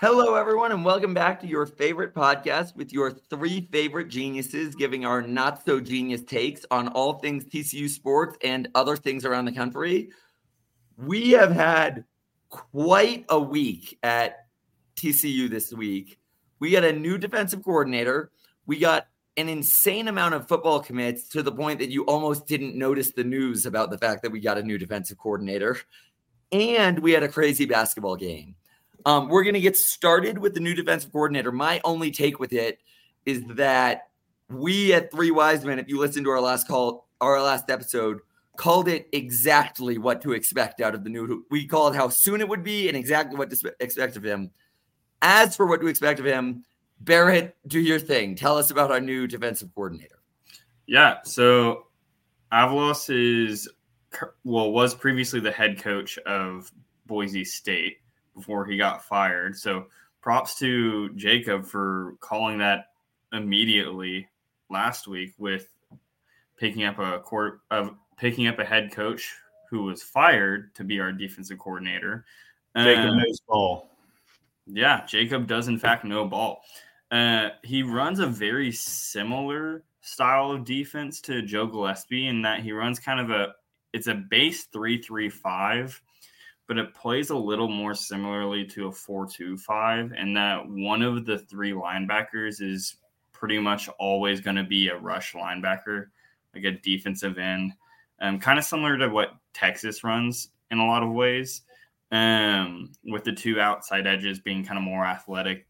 [0.00, 5.04] Hello, everyone, and welcome back to your favorite podcast with your three favorite geniuses giving
[5.04, 9.52] our not so genius takes on all things TCU sports and other things around the
[9.52, 10.08] country.
[10.96, 12.04] We have had
[12.48, 14.46] quite a week at
[14.96, 16.18] TCU this week.
[16.60, 18.30] We got a new defensive coordinator.
[18.64, 19.06] We got
[19.36, 23.24] an insane amount of football commits to the point that you almost didn't notice the
[23.24, 25.76] news about the fact that we got a new defensive coordinator.
[26.52, 28.54] And we had a crazy basketball game.
[29.06, 31.52] Um, we're going to get started with the new defensive coordinator.
[31.52, 32.78] My only take with it
[33.26, 34.08] is that
[34.48, 38.20] we at Three Wise Men, if you listen to our last call, our last episode,
[38.56, 41.44] called it exactly what to expect out of the new.
[41.50, 44.50] We called how soon it would be and exactly what to expect of him.
[45.22, 46.64] As for what to expect of him,
[47.00, 48.34] Barrett, do your thing.
[48.34, 50.18] Tell us about our new defensive coordinator.
[50.86, 51.86] Yeah, so
[52.52, 53.68] Avalos is
[54.44, 56.70] well was previously the head coach of
[57.06, 57.98] Boise State
[58.34, 59.56] before he got fired.
[59.56, 59.86] So
[60.20, 62.86] props to Jacob for calling that
[63.32, 64.28] immediately
[64.68, 65.68] last week with
[66.58, 69.34] picking up a court of picking up a head coach
[69.70, 72.24] who was fired to be our defensive coordinator.
[72.76, 73.90] Jacob uh, knows ball.
[74.66, 76.62] Yeah, Jacob does in fact know ball.
[77.10, 82.72] Uh, he runs a very similar style of defense to Joe Gillespie in that he
[82.72, 83.54] runs kind of a
[83.92, 86.00] it's a base three three five
[86.70, 91.36] but it plays a little more similarly to a 4-2-5 and that one of the
[91.36, 92.94] three linebackers is
[93.32, 96.04] pretty much always going to be a rush linebacker
[96.54, 97.72] like a defensive end
[98.20, 101.62] um, kind of similar to what texas runs in a lot of ways
[102.12, 105.66] um, with the two outside edges being kind of more athletic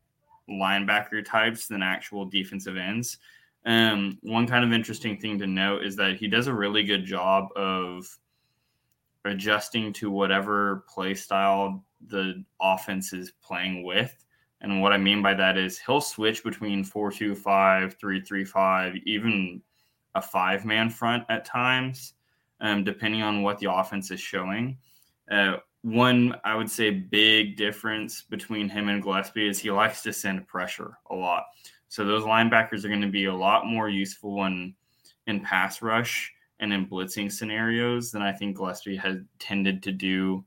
[0.51, 3.17] linebacker types than actual defensive ends.
[3.65, 7.06] Um, one kind of interesting thing to note is that he does a really good
[7.06, 8.06] job of
[9.25, 14.25] adjusting to whatever play style the offense is playing with.
[14.62, 18.44] And what I mean by that is he'll switch between 4 2 5, 3 3
[18.44, 19.62] 5, even
[20.14, 22.14] a five man front at times,
[22.60, 24.76] um, depending on what the offense is showing.
[25.30, 30.12] Uh, one, I would say, big difference between him and Gillespie is he likes to
[30.12, 31.44] send pressure a lot.
[31.88, 34.75] So those linebackers are going to be a lot more useful in,
[35.26, 40.44] in pass rush and in blitzing scenarios than I think Gillespie has tended to do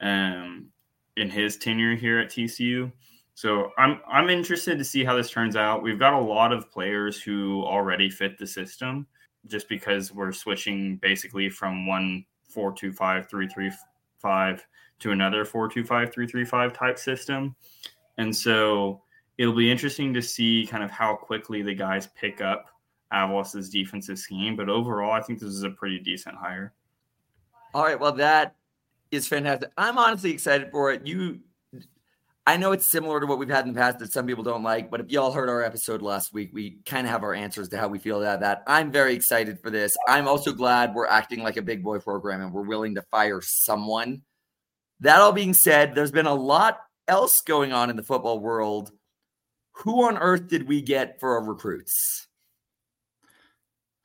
[0.00, 0.68] um,
[1.16, 2.90] in his tenure here at TCU.
[3.34, 5.82] So I'm I'm interested to see how this turns out.
[5.82, 9.06] We've got a lot of players who already fit the system,
[9.46, 13.70] just because we're switching basically from one four two five three three
[14.18, 14.66] five
[14.98, 17.54] to another four two five three three five type system,
[18.18, 19.02] and so
[19.38, 22.66] it'll be interesting to see kind of how quickly the guys pick up
[23.12, 24.56] Avalos's defensive scheme.
[24.56, 26.72] But overall, I think this is a pretty decent hire.
[27.74, 27.98] All right.
[27.98, 28.56] Well, that
[29.10, 29.70] is fantastic.
[29.76, 31.06] I'm honestly excited for it.
[31.06, 31.40] You,
[32.46, 34.62] I know it's similar to what we've had in the past that some people don't
[34.62, 37.68] like, but if y'all heard our episode last week, we kind of have our answers
[37.68, 38.62] to how we feel about that.
[38.66, 39.96] I'm very excited for this.
[40.08, 43.40] I'm also glad we're acting like a big boy program and we're willing to fire
[43.40, 44.22] someone.
[45.00, 48.92] That all being said, there's been a lot else going on in the football world.
[49.72, 52.26] Who on earth did we get for our recruits?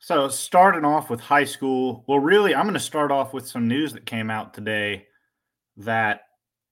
[0.06, 3.66] So, starting off with high school, well, really, I'm going to start off with some
[3.66, 5.08] news that came out today
[5.78, 6.20] that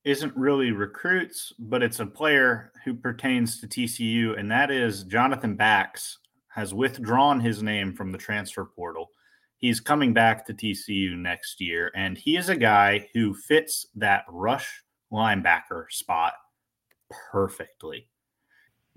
[0.04, 5.56] isn't really recruits, but it's a player who pertains to TCU, and that is Jonathan
[5.56, 9.10] Bax has withdrawn his name from the transfer portal.
[9.56, 14.22] He's coming back to TCU next year, and he is a guy who fits that
[14.28, 16.34] rush linebacker spot
[17.32, 18.06] perfectly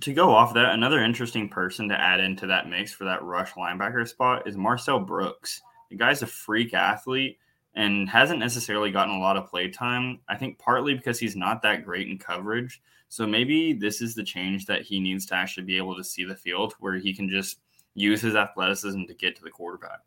[0.02, 3.53] to go off that, another interesting person to add into that mix for that rush
[3.53, 5.62] linebacker spot is Marcel Brooks.
[5.90, 7.40] The guy's a freak athlete
[7.75, 10.19] and hasn't necessarily gotten a lot of play time.
[10.28, 12.81] I think partly because he's not that great in coverage.
[13.09, 16.25] So maybe this is the change that he needs to actually be able to see
[16.25, 17.60] the field where he can just
[17.94, 20.00] use his athleticism to get to the quarterback.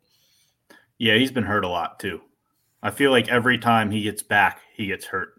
[0.99, 2.21] Yeah, he's been hurt a lot too.
[2.83, 5.33] I feel like every time he gets back, he gets hurt.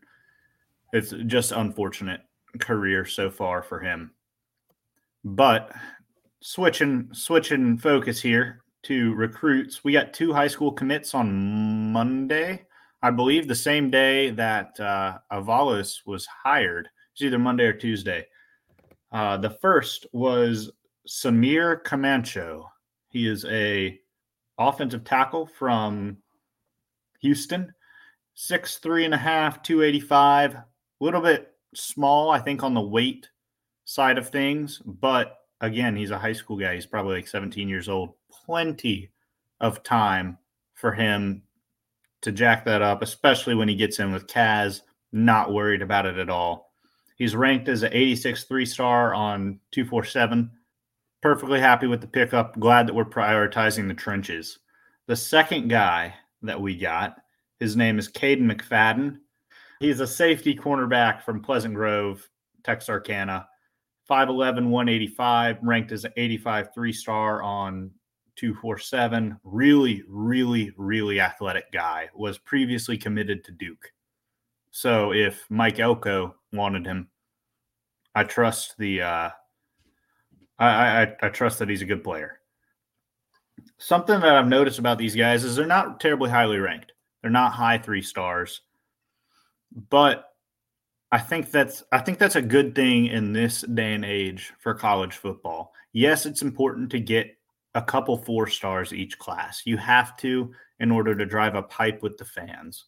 [0.93, 2.21] It's just unfortunate
[2.59, 4.13] career so far for him.
[5.25, 5.73] But
[6.41, 12.67] switching switching focus here to recruits, we got two high school commits on Monday.
[13.03, 16.89] I believe the same day that uh, Avalos was hired.
[17.13, 18.27] It's either Monday or Tuesday.
[19.13, 20.71] Uh, the first was
[21.07, 22.69] Samir Camacho.
[23.09, 23.99] He is a
[24.59, 26.17] offensive tackle from
[27.21, 27.73] Houston,
[28.35, 30.55] six three and a half, two eighty five.
[30.55, 30.65] A
[31.01, 33.29] little bit small, I think, on the weight
[33.93, 34.81] side of things.
[34.85, 36.75] But again, he's a high school guy.
[36.75, 38.15] He's probably like 17 years old.
[38.31, 39.11] Plenty
[39.61, 40.39] of time
[40.75, 41.43] for him
[42.23, 44.81] to jack that up, especially when he gets in with Kaz.
[45.13, 46.73] Not worried about it at all.
[47.17, 50.51] He's ranked as an 86 three star on 247.
[51.21, 52.59] Perfectly happy with the pickup.
[52.59, 54.59] Glad that we're prioritizing the trenches.
[55.07, 57.17] The second guy that we got,
[57.61, 59.19] his name is Caden McFadden.
[59.79, 62.29] He's a safety cornerback from Pleasant Grove,
[62.65, 63.47] Texarkana.
[64.11, 67.91] 5'11, 185, ranked as an 85 three star on
[68.37, 69.39] 247.
[69.45, 72.09] Really, really, really athletic guy.
[72.15, 73.93] Was previously committed to Duke.
[74.71, 77.09] So if Mike Elko wanted him,
[78.15, 79.31] I trust the uh,
[80.59, 82.41] I, I I trust that he's a good player.
[83.79, 86.93] Something that I've noticed about these guys is they're not terribly highly ranked.
[87.21, 88.63] They're not high three stars,
[89.91, 90.32] but
[91.13, 94.73] I think that's I think that's a good thing in this day and age for
[94.73, 95.75] college football.
[95.93, 97.37] Yes, it's important to get
[97.75, 99.63] a couple four stars each class.
[99.67, 102.87] You have to in order to drive a pipe with the fans.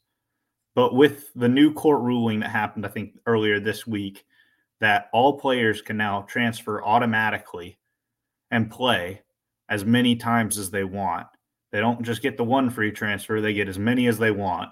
[0.74, 4.24] But with the new court ruling that happened, I think earlier this week,
[4.80, 7.78] that all players can now transfer automatically
[8.50, 9.20] and play
[9.68, 11.26] as many times as they want.
[11.72, 14.70] They don't just get the one free transfer, they get as many as they want.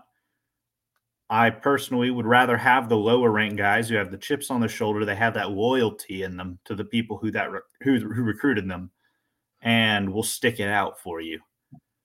[1.33, 4.69] I personally would rather have the lower ranked guys who have the chips on their
[4.69, 7.49] shoulder, they have that loyalty in them to the people who that
[7.81, 8.91] who, who recruited them
[9.63, 11.41] and will stick it out for you.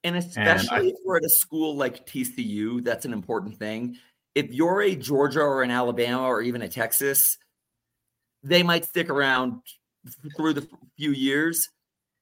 [0.05, 3.97] And especially and I, if we're at a school like TCU, that's an important thing.
[4.33, 7.37] If you're a Georgia or an Alabama or even a Texas,
[8.43, 9.59] they might stick around
[10.37, 11.67] through the few years.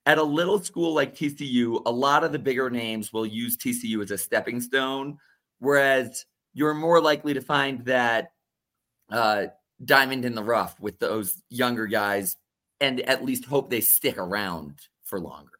[0.07, 4.01] At a little school like TCU, a lot of the bigger names will use TCU
[4.01, 5.19] as a stepping stone,
[5.59, 6.25] whereas
[6.55, 8.31] you're more likely to find that
[9.11, 9.47] uh,
[9.83, 12.37] diamond in the rough with those younger guys
[12.81, 15.51] and at least hope they stick around for longer.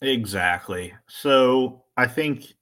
[0.00, 0.94] Exactly.
[1.08, 2.54] So I think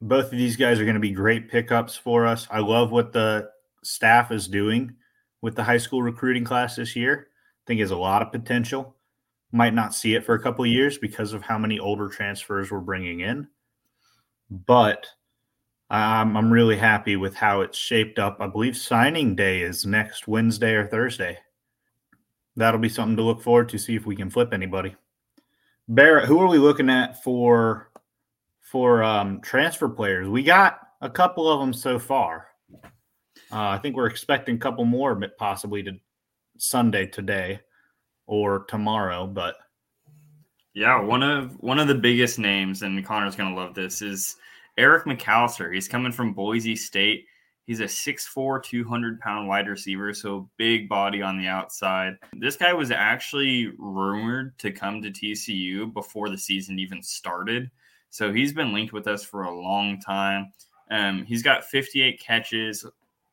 [0.00, 2.46] both of these guys are going to be great pickups for us.
[2.50, 3.50] I love what the
[3.82, 4.94] staff is doing
[5.40, 7.28] with the high school recruiting class this year.
[7.30, 8.96] I think has a lot of potential.
[9.52, 12.80] Might not see it for a couple years because of how many older transfers we're
[12.80, 13.48] bringing in,
[14.50, 15.06] but
[15.94, 18.38] I'm I'm really happy with how it's shaped up.
[18.40, 21.38] I believe signing day is next Wednesday or Thursday.
[22.56, 23.78] That'll be something to look forward to.
[23.78, 24.96] See if we can flip anybody.
[25.88, 27.90] Barrett, who are we looking at for
[28.60, 30.28] for um, transfer players?
[30.28, 32.48] We got a couple of them so far.
[33.52, 35.92] Uh, I think we're expecting a couple more, but possibly to
[36.58, 37.60] Sunday today
[38.26, 39.26] or tomorrow.
[39.26, 39.56] But
[40.74, 44.36] yeah, one of one of the biggest names, and Connor's gonna love this, is
[44.76, 45.72] Eric McAlister.
[45.72, 47.26] He's coming from Boise State.
[47.66, 52.16] He's a 6'4, 200 pound wide receiver, so big body on the outside.
[52.34, 57.70] This guy was actually rumored to come to TCU before the season even started.
[58.10, 60.52] So he's been linked with us for a long time.
[60.90, 62.84] Um, he's got 58 catches,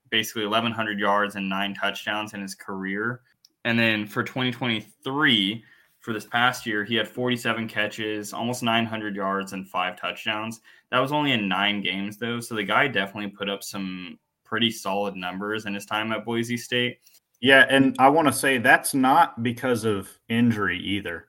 [0.09, 3.21] basically 1,100 yards and nine touchdowns in his career.
[3.65, 5.63] And then for 2023,
[5.99, 10.61] for this past year, he had 47 catches, almost 900 yards, and five touchdowns.
[10.91, 12.39] That was only in nine games, though.
[12.39, 16.57] So the guy definitely put up some pretty solid numbers in his time at Boise
[16.57, 16.99] State.
[17.39, 17.65] Yeah.
[17.69, 21.27] And I want to say that's not because of injury either.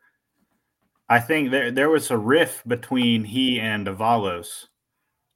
[1.09, 4.66] I think there, there was a rift between he and Avalos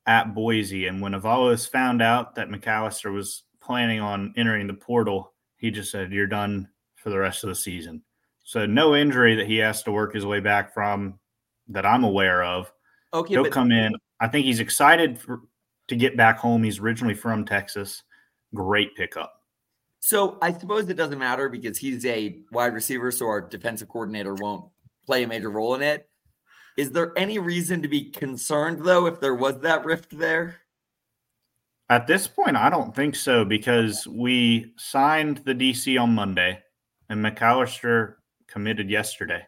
[0.07, 0.87] at Boise.
[0.87, 5.91] And when Avalos found out that McAlister was planning on entering the portal, he just
[5.93, 8.03] said, You're done for the rest of the season.
[8.43, 11.19] So no injury that he has to work his way back from
[11.69, 12.73] that I'm aware of.
[13.15, 13.95] Okay, he'll but- come in.
[14.21, 15.41] I think he's excited for,
[15.89, 16.63] to get back home.
[16.63, 18.03] He's originally from Texas.
[18.55, 19.43] Great pickup.
[20.01, 24.35] So I suppose it doesn't matter because he's a wide receiver, so our defensive coordinator
[24.35, 24.67] won't
[25.05, 26.09] play a major role in it.
[26.77, 30.61] Is there any reason to be concerned though if there was that rift there?
[31.89, 36.63] At this point, I don't think so because we signed the DC on Monday
[37.09, 38.15] and McAlister
[38.49, 39.47] committed yesterday.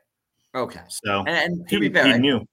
[0.54, 0.80] Okay.
[0.88, 2.46] So and, and to he, be fair, he knew.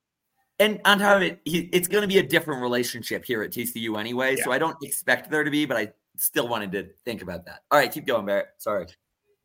[0.60, 3.52] And on top of it, he, it's going to be a different relationship here at
[3.52, 4.36] TCU anyway.
[4.38, 4.46] Yeah.
[4.46, 7.64] So I don't expect there to be, but I still wanted to think about that.
[7.72, 8.48] All right, keep going, Barrett.
[8.58, 8.88] Sorry.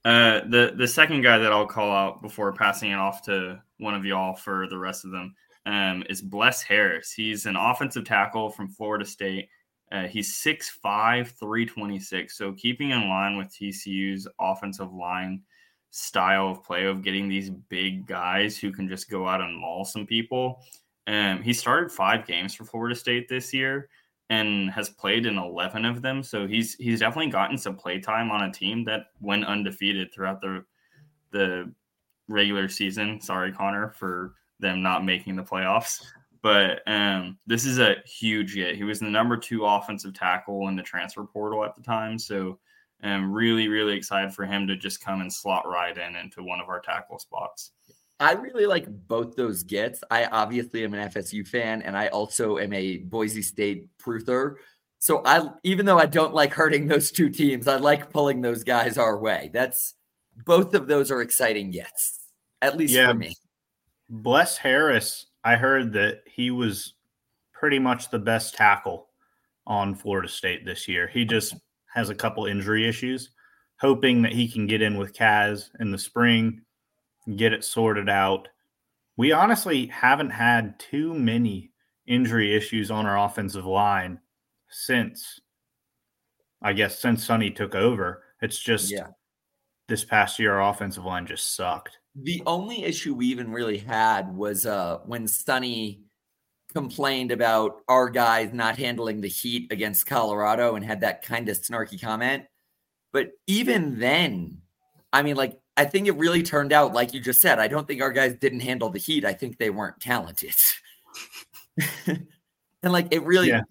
[0.05, 3.95] Uh, the the second guy that I'll call out before passing it off to one
[3.95, 5.35] of y'all for the rest of them
[5.67, 7.13] um, is Bless Harris.
[7.13, 9.49] He's an offensive tackle from Florida State.
[9.93, 12.39] Uh, he's 6'5", 326.
[12.39, 15.43] So keeping in line with TCU's offensive line
[15.91, 19.85] style of play of getting these big guys who can just go out and maul
[19.85, 20.63] some people.
[21.07, 23.89] Um, he started five games for Florida State this year
[24.29, 26.23] and has played in 11 of them.
[26.23, 30.41] So he's he's definitely gotten some play time on a team that went undefeated throughout
[30.41, 30.65] the
[31.33, 31.73] the
[32.29, 33.21] regular season.
[33.21, 36.05] Sorry, Connor, for them not making the playoffs.
[36.43, 38.77] But um, this is a huge hit.
[38.77, 42.19] He was the number two offensive tackle in the transfer portal at the time.
[42.19, 42.59] So
[43.03, 46.61] I'm really, really excited for him to just come and slot right in into one
[46.61, 47.73] of our tackle spots.
[48.21, 50.05] I really like both those gets.
[50.11, 54.59] I obviously am an FSU fan, and I also am a Boise State Pruther.
[54.99, 58.63] So I, even though I don't like hurting those two teams, I like pulling those
[58.63, 59.51] guys our way.
[59.55, 59.95] That's
[60.45, 62.21] both of those are exciting gets,
[62.61, 63.35] at least yeah, for me.
[64.11, 65.27] Bless Harris.
[65.43, 66.93] I heard that he was
[67.55, 69.09] pretty much the best tackle
[69.67, 71.09] on Florida State this year.
[71.09, 71.55] He just
[71.95, 73.31] has a couple injury issues.
[73.81, 76.61] Hoping that he can get in with Kaz in the spring
[77.37, 78.49] get it sorted out.
[79.17, 81.73] We honestly haven't had too many
[82.07, 84.21] injury issues on our offensive line
[84.69, 85.41] since,
[86.63, 88.23] I guess, since Sonny took over.
[88.41, 89.09] It's just yeah.
[89.89, 91.99] this past year, our offensive line just sucked.
[92.15, 96.03] The only issue we even really had was uh, when Sonny
[96.73, 101.57] complained about our guys not handling the heat against Colorado and had that kind of
[101.59, 102.45] snarky comment.
[103.13, 104.59] But even then,
[105.13, 107.59] I mean, like I think it really turned out like you just said.
[107.59, 109.25] I don't think our guys didn't handle the heat.
[109.25, 110.55] I think they weren't talented.
[112.07, 113.63] and like it really, yeah.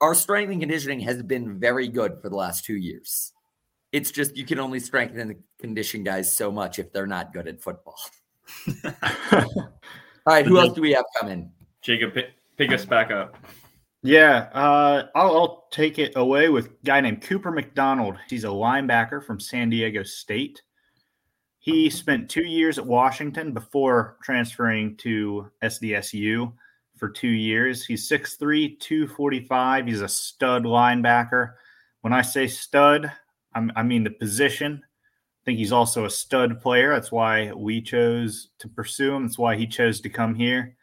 [0.00, 3.34] our strength and conditioning has been very good for the last two years.
[3.92, 7.46] It's just you can only strengthen the condition guys so much if they're not good
[7.46, 7.98] at football.
[9.34, 9.44] All
[10.26, 11.52] right, who else do we have coming?
[11.82, 13.36] Jacob, pick, pick us back up.
[14.02, 18.16] Yeah, uh, I'll, I'll, take it away with a guy named Cooper McDonald.
[18.30, 20.62] He's a linebacker from San Diego State.
[21.60, 26.54] He spent two years at Washington before transferring to SDSU
[26.96, 27.84] for two years.
[27.84, 29.86] He's 6'3, 245.
[29.86, 31.52] He's a stud linebacker.
[32.00, 33.12] When I say stud,
[33.54, 34.82] I'm, i mean the position.
[34.82, 36.94] I think he's also a stud player.
[36.94, 39.24] That's why we chose to pursue him.
[39.24, 40.76] That's why he chose to come here.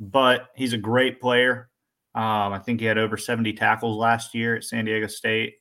[0.00, 1.70] But he's a great player.
[2.16, 5.54] Um, I think he had over 70 tackles last year at San Diego State.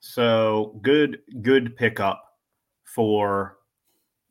[0.00, 2.22] So good, good pickup
[2.84, 3.56] for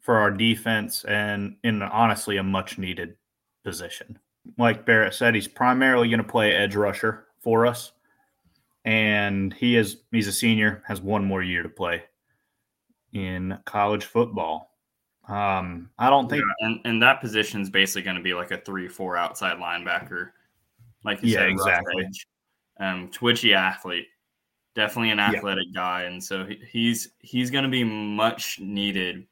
[0.05, 3.15] for our defense and in honestly a much needed
[3.63, 4.19] position.
[4.55, 7.91] Like Barrett said, he's primarily going to play edge rusher for us.
[8.85, 12.03] And he is he's a senior, has one more year to play
[13.13, 14.69] in college football.
[15.27, 18.51] Um, I don't think yeah, and, and that position is basically going to be like
[18.51, 20.29] a three, four outside linebacker.
[21.03, 22.07] Like you yeah, said, exactly.
[22.79, 24.05] Um, twitchy athlete,
[24.75, 25.81] definitely an athletic yeah.
[25.81, 29.25] guy, and so he's he's going to be much needed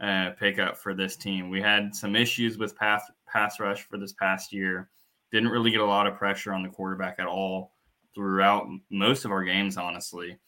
[0.00, 1.50] uh, pickup for this team.
[1.50, 4.90] We had some issues with pass pass rush for this past year.
[5.32, 7.74] Didn't really get a lot of pressure on the quarterback at all
[8.14, 10.38] throughout most of our games, honestly.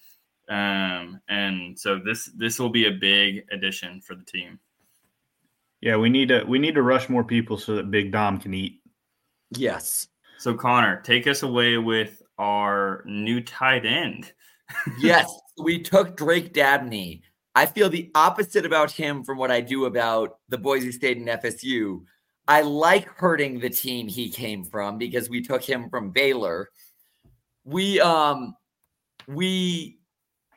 [0.49, 4.59] Um, and so this this will be a big addition for the team.
[5.81, 8.55] Yeah, we need to we need to rush more people so that Big Dom can
[8.55, 8.81] eat.
[9.51, 10.09] Yes.
[10.39, 14.33] So Connor, take us away with our new tight end.
[15.01, 15.33] yes,
[15.63, 17.23] we took Drake Dabney
[17.55, 21.29] I feel the opposite about him from what I do about the Boise State and
[21.29, 22.03] FSU.
[22.49, 26.71] I like hurting the team he came from because we took him from Baylor.
[27.65, 28.57] We um
[29.29, 29.99] we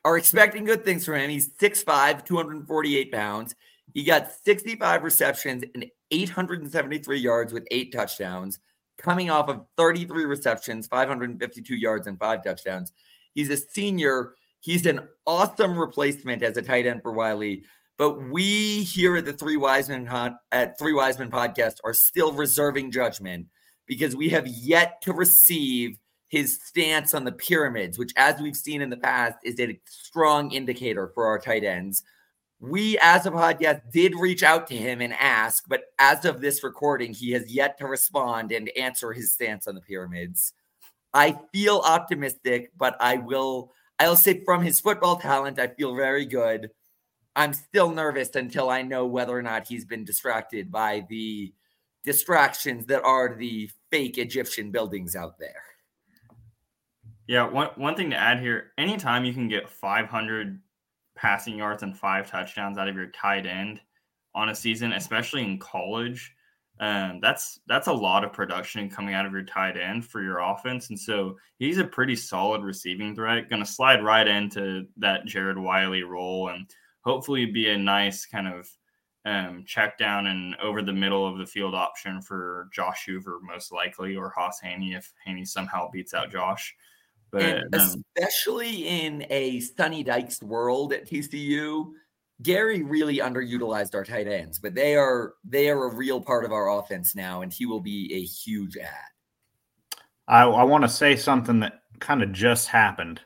[0.04, 1.30] are expecting good things from him.
[1.30, 3.56] He's 6'5, 248 pounds.
[3.94, 8.60] He got 65 receptions and 873 yards with eight touchdowns,
[8.98, 12.94] coming off of 33 receptions, 552 yards, and five touchdowns.
[13.34, 17.66] He's a senior He's an awesome replacement as a tight end for Wiley.
[18.00, 20.10] But we here at the Three Wise Men
[20.52, 23.46] at Three Wise Men podcast are still reserving judgment
[23.86, 28.82] because we have yet to receive his stance on the pyramids, which, as we've seen
[28.82, 32.02] in the past, is a strong indicator for our tight ends.
[32.60, 36.64] We, as a podcast, did reach out to him and ask, but as of this
[36.64, 40.54] recording, he has yet to respond and answer his stance on the pyramids.
[41.14, 46.26] I feel optimistic, but I will I'll say from his football talent, I feel very
[46.26, 46.70] good.
[47.36, 51.54] I'm still nervous until I know whether or not he's been distracted by the
[52.04, 55.64] distractions that are the fake Egyptian buildings out there.
[57.28, 60.62] Yeah, one one thing to add here: anytime you can get 500
[61.16, 63.82] passing yards and five touchdowns out of your tight end
[64.36, 66.35] on a season, especially in college,
[66.80, 70.40] um, that's that's a lot of production coming out of your tight end for your
[70.40, 73.50] offense, and so he's a pretty solid receiving threat.
[73.50, 76.70] Going to slide right into that Jared Wiley role, and
[77.02, 78.68] hopefully be a nice kind of
[79.26, 83.72] um, check down and over the middle of the field option for Josh Hoover, most
[83.72, 86.76] likely, or Hauss Hejny if Hejny somehow beats out Josh.
[87.32, 91.92] But um, especially in a Sonny Dykes world at TCU,
[92.42, 96.52] Gary really underutilized our tight ends, but they are they are a real part of
[96.52, 98.90] our offense now, and he will be a huge add.
[100.28, 103.22] I, I want to say something that kind of just happened.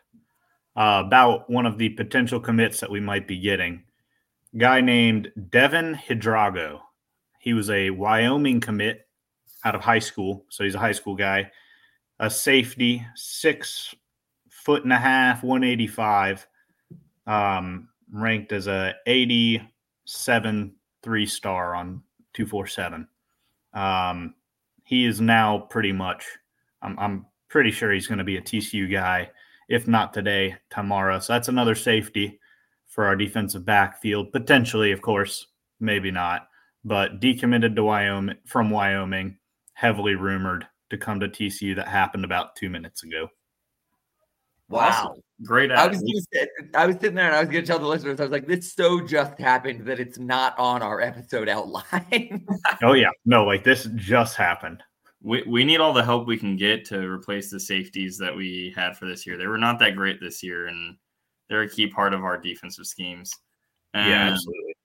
[0.75, 3.83] uh, about one of the potential commits that we might be getting.
[4.57, 6.79] Guy named Devin Hidrago.
[7.39, 9.07] He was a Wyoming commit
[9.65, 11.51] out of high school, so he's a high school guy.
[12.19, 13.93] A safety, six
[14.49, 16.47] foot and a half, 185,
[17.27, 22.01] um, ranked as a 87 three star on
[22.33, 23.07] 247.
[23.73, 24.35] Um,
[24.83, 26.25] he is now pretty much,
[26.81, 29.29] I'm, I'm pretty sure he's going to be a TCU guy,
[29.67, 31.19] if not today, tomorrow.
[31.19, 32.39] So that's another safety
[32.87, 34.31] for our defensive backfield.
[34.31, 35.47] Potentially, of course,
[35.79, 36.47] maybe not,
[36.83, 39.37] but decommitted to Wyoming from Wyoming,
[39.73, 41.75] heavily rumored to come to TCU.
[41.75, 43.29] That happened about two minutes ago.
[44.69, 45.15] Wow.
[45.43, 45.71] Great.
[45.71, 48.19] I was gonna say, I was sitting there and I was gonna tell the listeners,
[48.19, 52.45] I was like, this so just happened that it's not on our episode outline.
[52.83, 53.09] oh yeah.
[53.25, 54.83] No, like this just happened.
[55.21, 58.73] We, we need all the help we can get to replace the safeties that we
[58.75, 59.37] had for this year.
[59.37, 60.95] They were not that great this year, and
[61.49, 63.31] they're a key part of our defensive schemes.
[63.93, 64.75] And yeah, absolutely.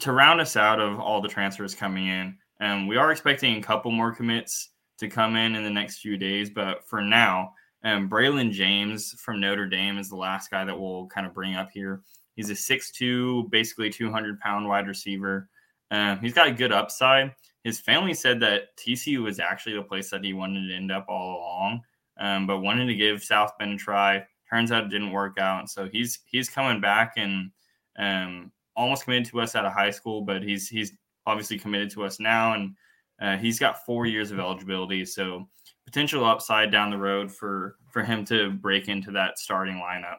[0.00, 3.62] To round us out of all the transfers coming in, and we are expecting a
[3.62, 7.52] couple more commits to come in in the next few days, but for now,
[7.84, 11.54] um, Braylon James from Notre Dame is the last guy that we'll kind of bring
[11.54, 12.02] up here.
[12.34, 15.48] He's a 6'2, basically 200 pound wide receiver.
[15.90, 17.34] Um, he's got a good upside.
[17.64, 21.06] His family said that TCU was actually the place that he wanted to end up
[21.08, 21.80] all along,
[22.18, 24.24] um, but wanted to give South Bend a try.
[24.48, 25.68] Turns out it didn't work out.
[25.68, 27.50] So he's he's coming back and
[27.98, 30.92] um, almost committed to us out of high school, but he's he's
[31.26, 32.74] obviously committed to us now, and
[33.20, 35.04] uh, he's got four years of eligibility.
[35.04, 35.48] So
[35.88, 40.18] potential upside down the road for for him to break into that starting lineup.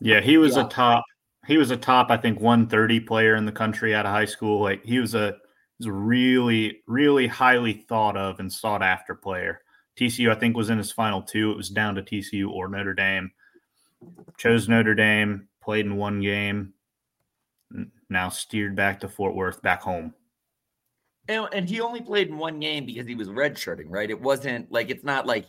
[0.00, 0.66] Yeah, he was yeah.
[0.66, 1.04] a top.
[1.46, 4.60] He was a top, I think, 130 player in the country out of high school.
[4.60, 5.36] Like he was a,
[5.78, 9.60] was a really, really highly thought of and sought after player.
[9.96, 11.52] TCU, I think, was in his final two.
[11.52, 13.30] It was down to TCU or Notre Dame.
[14.36, 16.74] Chose Notre Dame, played in one game,
[18.10, 20.12] now steered back to Fort Worth, back home.
[21.28, 24.10] And, and he only played in one game because he was redshirting, right?
[24.10, 25.46] It wasn't like it's not like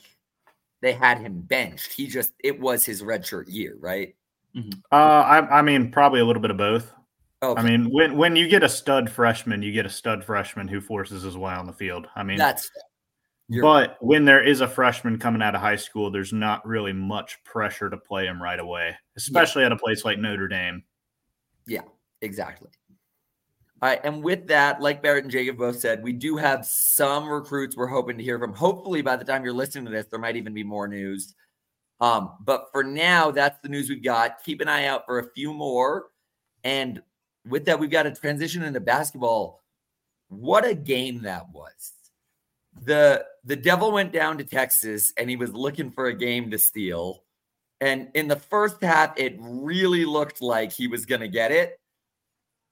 [0.81, 1.93] they had him benched.
[1.93, 4.15] He just it was his redshirt year, right?
[4.55, 4.79] Mm-hmm.
[4.91, 6.93] Uh, I, I mean, probably a little bit of both.
[7.43, 7.61] Okay.
[7.61, 10.81] I mean, when when you get a stud freshman, you get a stud freshman who
[10.81, 12.07] forces his way on the field.
[12.15, 12.71] I mean, that's.
[13.61, 17.41] But when there is a freshman coming out of high school, there's not really much
[17.45, 19.67] pressure to play him right away, especially yeah.
[19.67, 20.83] at a place like Notre Dame.
[21.65, 21.83] Yeah,
[22.21, 22.69] exactly.
[23.79, 27.29] All right, and with that, like Barrett and Jacob both said, we do have some
[27.29, 28.53] recruits we're hoping to hear from.
[28.53, 31.35] Hopefully, by the time you're listening to this, there might even be more news.
[31.99, 34.43] Um, but for now, that's the news we've got.
[34.43, 36.07] Keep an eye out for a few more.
[36.63, 37.01] And
[37.47, 39.63] with that, we've got to transition into basketball.
[40.29, 41.93] What a game that was.
[42.83, 46.59] The the devil went down to Texas and he was looking for a game to
[46.59, 47.23] steal.
[47.79, 51.79] And in the first half, it really looked like he was gonna get it.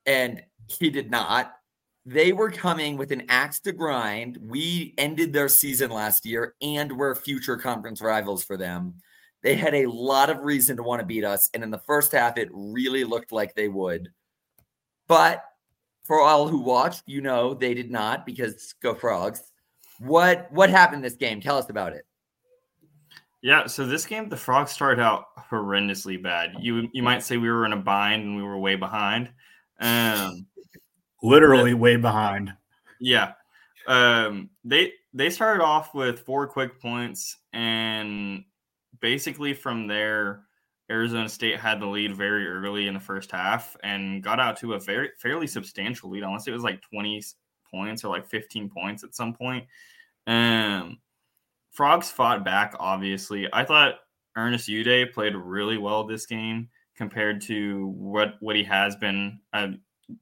[0.05, 1.53] And he did not.
[2.05, 4.37] They were coming with an axe to grind.
[4.41, 8.95] We ended their season last year and we're future conference rivals for them.
[9.41, 11.49] They had a lot of reason to want to beat us.
[11.53, 14.09] And in the first half, it really looked like they would.
[15.07, 15.43] But
[16.03, 19.41] for all who watched, you know they did not because go frogs.
[19.99, 21.41] What what happened this game?
[21.41, 22.05] Tell us about it.
[23.41, 26.53] Yeah, so this game the frogs started out horrendously bad.
[26.59, 29.29] You you might say we were in a bind and we were way behind.
[29.79, 30.45] Um
[31.21, 32.53] literally but, way behind.
[32.99, 33.33] Yeah.
[33.87, 38.43] Um they they started off with four quick points and
[38.99, 40.45] basically from there
[40.89, 44.73] Arizona State had the lead very early in the first half and got out to
[44.73, 46.23] a very fairly substantial lead.
[46.23, 47.23] Unless it was like 20
[47.69, 49.65] points or like 15 points at some point.
[50.27, 50.99] Um,
[51.71, 52.75] Frogs fought back.
[52.79, 53.95] Obviously, I thought
[54.35, 59.39] Ernest Udeh played really well this game compared to what what he has been.
[59.53, 59.67] Uh,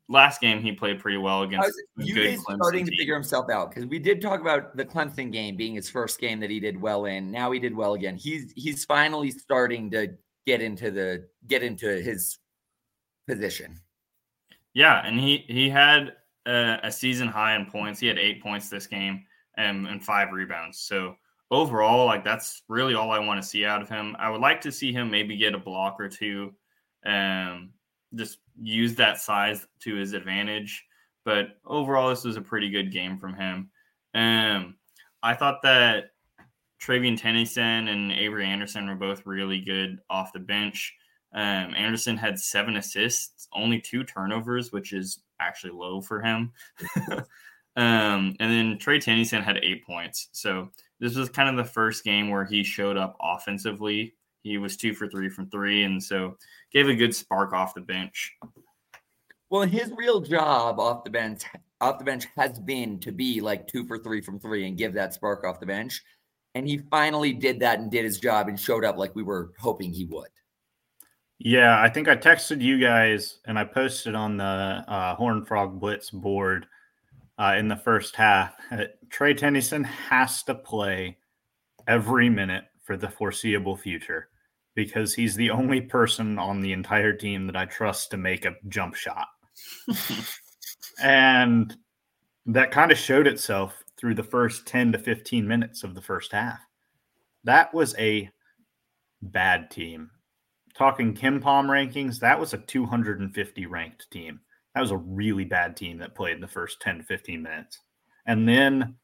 [0.08, 1.72] last game he played pretty well against.
[2.00, 2.94] Udeh's starting team.
[2.94, 6.20] to figure himself out because we did talk about the Clemson game being his first
[6.20, 7.32] game that he did well in.
[7.32, 8.16] Now he did well again.
[8.16, 10.10] He's he's finally starting to
[10.46, 12.38] get into the get into his
[13.28, 13.80] position.
[14.74, 16.14] Yeah, and he he had
[16.46, 18.00] a, a season high in points.
[18.00, 19.24] He had eight points this game
[19.58, 20.80] and, and five rebounds.
[20.80, 21.16] So
[21.52, 24.16] overall, like that's really all I want to see out of him.
[24.20, 26.54] I would like to see him maybe get a block or two,
[27.06, 27.72] um,
[28.16, 30.86] just use that size to his advantage.
[31.26, 33.70] But overall, this was a pretty good game from him.
[34.14, 34.76] Um,
[35.22, 36.12] I thought that
[36.82, 40.94] Trevian Tennyson and Avery Anderson were both really good off the bench.
[41.34, 46.52] Um, Anderson had seven assists, only two turnovers, which is actually low for him.
[47.12, 47.26] um,
[47.76, 50.30] and then Trey Tennyson had eight points.
[50.34, 54.78] So this was kind of the first game where he showed up offensively he was
[54.78, 56.38] two for three from three, and so
[56.72, 58.36] gave a good spark off the bench.
[59.50, 61.44] Well, his real job off the bench
[61.80, 64.94] off the bench has been to be like two for three from three and give
[64.94, 66.02] that spark off the bench.
[66.56, 69.52] And he finally did that and did his job and showed up like we were
[69.60, 70.30] hoping he would.
[71.40, 75.80] Yeah, I think I texted you guys and I posted on the uh, Horn Frog
[75.80, 76.68] Blitz board
[77.38, 78.54] uh, in the first half.
[79.10, 81.18] Trey Tennyson has to play
[81.88, 84.30] every minute for the foreseeable future
[84.76, 88.56] because he's the only person on the entire team that I trust to make a
[88.70, 89.28] jump shot.
[91.04, 91.76] and
[92.46, 96.32] that kind of showed itself through the first 10 to 15 minutes of the first
[96.32, 96.60] half.
[97.44, 98.30] That was a
[99.22, 100.10] bad team.
[100.76, 104.40] Talking KenPom rankings, that was a 250 ranked team.
[104.74, 107.80] That was a really bad team that played in the first 10 to 15 minutes.
[108.26, 108.96] And then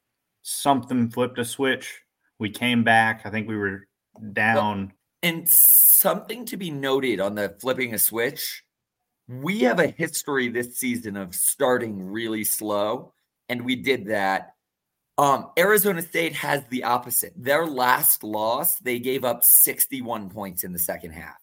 [0.41, 2.01] something flipped a switch.
[2.39, 3.21] We came back.
[3.25, 3.87] I think we were
[4.33, 4.93] down.
[5.21, 8.63] And something to be noted on the flipping a switch
[9.29, 13.13] we have a history this season of starting really slow,
[13.47, 14.55] and we did that.
[15.19, 17.33] Um, Arizona State has the opposite.
[17.35, 21.35] Their last loss, they gave up 61 points in the second half.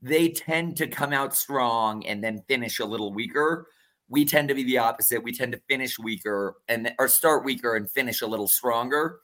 [0.00, 3.66] They tend to come out strong and then finish a little weaker.
[4.08, 5.24] We tend to be the opposite.
[5.24, 9.20] We tend to finish weaker and or start weaker and finish a little stronger.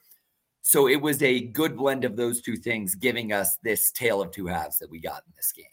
[0.61, 4.31] So it was a good blend of those two things, giving us this tale of
[4.31, 5.65] two halves that we got in this game.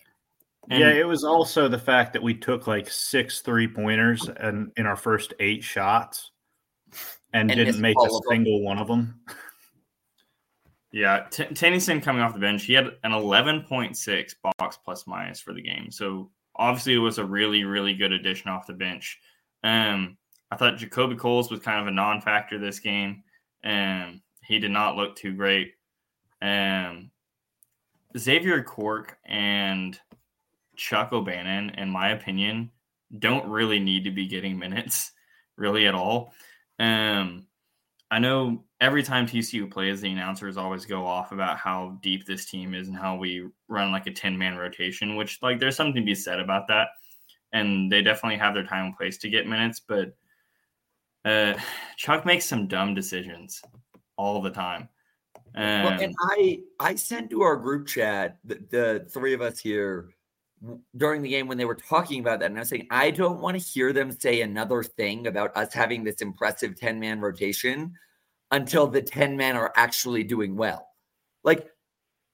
[0.70, 4.70] And yeah, it was also the fact that we took like six three pointers and
[4.77, 6.31] in our first eight shots
[7.33, 9.20] and, and didn't make a single one of them.
[10.92, 15.53] Yeah, T- Tennyson coming off the bench, he had an 11.6 box plus minus for
[15.53, 15.90] the game.
[15.90, 19.18] So obviously it was a really, really good addition off the bench.
[19.62, 20.16] Um,
[20.51, 23.22] I thought JaKobe Coles was kind of a non-factor this game,
[23.62, 25.74] and he did not look too great.
[26.40, 27.11] Um,
[28.16, 30.00] Xavier Cork and
[30.74, 32.70] Chuck O'Bannon, in my opinion,
[33.18, 35.12] don't really need to be getting minutes
[35.56, 36.32] really at all.
[36.78, 37.46] Um,
[38.11, 42.46] I know every time TCU plays, the announcers always go off about how deep this
[42.46, 46.02] team is and how we run like a 10 man rotation, which, like, there's something
[46.02, 46.88] to be said about that.
[47.52, 50.16] And they definitely have their time and place to get minutes, but
[51.26, 51.52] uh,
[51.98, 53.61] Chuck makes some dumb decisions
[54.18, 54.88] all the time.
[55.54, 59.59] Um, well, and I I sent to our group chat the, the three of us
[59.59, 60.11] here
[60.96, 62.46] during the game when they were talking about that.
[62.46, 65.72] And I was saying, I don't want to hear them say another thing about us
[65.72, 67.94] having this impressive 10 man rotation
[68.50, 70.88] until the 10 men are actually doing well.
[71.44, 71.70] Like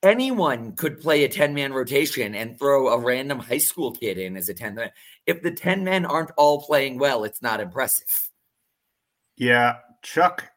[0.02, 4.36] anyone could play a 10 man rotation and throw a random high school kid in
[4.36, 4.90] as a 10 man.
[5.26, 8.30] If the 10 men aren't all playing well, it's not impressive.
[9.36, 9.76] Yeah.
[10.02, 10.50] Chuck,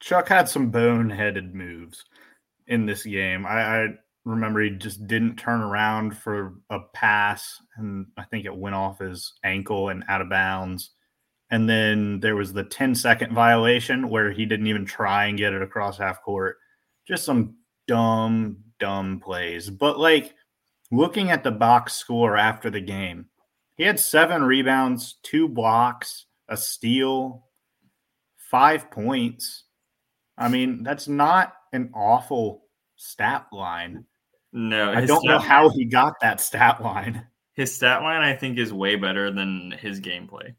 [0.00, 2.04] Chuck had some boneheaded moves
[2.66, 3.46] in this game.
[3.46, 3.88] I, I
[4.24, 8.98] remember he just didn't turn around for a pass, and I think it went off
[8.98, 10.90] his ankle and out of bounds.
[11.50, 15.52] And then there was the 10 second violation where he didn't even try and get
[15.52, 16.56] it across half court.
[17.06, 19.70] Just some dumb, dumb plays.
[19.70, 20.34] But like
[20.90, 23.26] looking at the box score after the game,
[23.76, 27.44] he had seven rebounds, two blocks, a steal,
[28.36, 29.63] five points.
[30.36, 32.64] I mean, that's not an awful
[32.96, 34.04] stat line.
[34.52, 37.26] No, I don't know how he got that stat line.
[37.54, 40.54] His stat line, I think, is way better than his gameplay.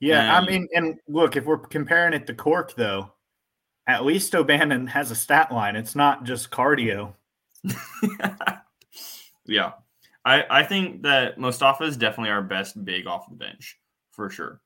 [0.00, 3.12] Yeah, um, I mean, and look, if we're comparing it to Cork, though,
[3.86, 5.76] at least O'Bannon has a stat line.
[5.76, 7.14] It's not just cardio.
[9.46, 9.72] yeah,
[10.24, 13.78] I I think that Mostafa is definitely our best big off the bench
[14.12, 14.60] for sure.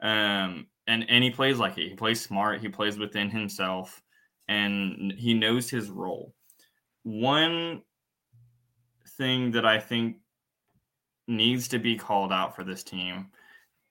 [0.00, 1.88] Um, and and he plays like it.
[1.88, 2.60] He plays smart.
[2.60, 4.02] He plays within himself,
[4.48, 6.34] and he knows his role.
[7.02, 7.82] One
[9.16, 10.16] thing that I think
[11.26, 13.28] needs to be called out for this team,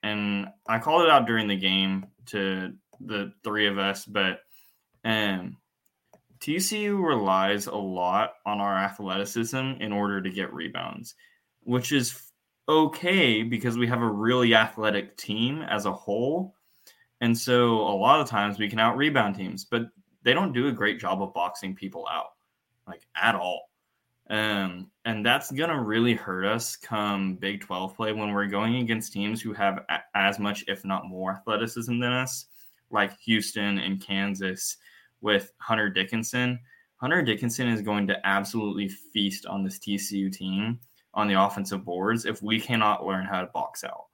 [0.01, 4.39] and I called it out during the game to the three of us, but
[5.03, 5.57] um,
[6.39, 11.15] TCU relies a lot on our athleticism in order to get rebounds,
[11.61, 12.31] which is
[12.67, 16.53] okay because we have a really athletic team as a whole.
[17.23, 19.83] And so a lot of times we can out rebound teams, but
[20.23, 22.31] they don't do a great job of boxing people out,
[22.85, 23.69] like at all.
[24.29, 28.75] Um, and that's going to really hurt us come Big 12 play when we're going
[28.75, 32.47] against teams who have a- as much, if not more, athleticism than us,
[32.91, 34.75] like Houston and Kansas
[35.21, 36.59] with Hunter Dickinson.
[36.97, 40.77] Hunter Dickinson is going to absolutely feast on this TCU team
[41.13, 44.07] on the offensive boards if we cannot learn how to box out.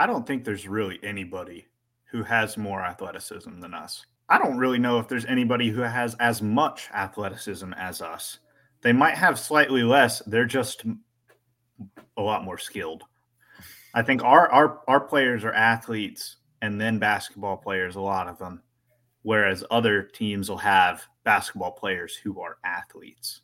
[0.00, 1.66] I don't think there's really anybody
[2.10, 4.06] who has more athleticism than us.
[4.30, 8.38] I don't really know if there's anybody who has as much athleticism as us.
[8.80, 10.20] They might have slightly less.
[10.20, 10.84] They're just
[12.16, 13.02] a lot more skilled.
[13.92, 18.38] I think our our our players are athletes and then basketball players, a lot of
[18.38, 18.62] them,
[19.20, 23.42] whereas other teams will have basketball players who are athletes.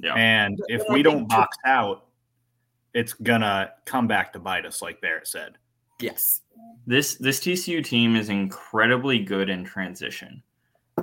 [0.00, 0.14] Yeah.
[0.14, 2.06] And if we don't box out,
[2.94, 5.58] it's gonna come back to bite us, like Barrett said.
[6.00, 6.42] Yes.
[6.86, 10.42] This this TCU team is incredibly good in transition.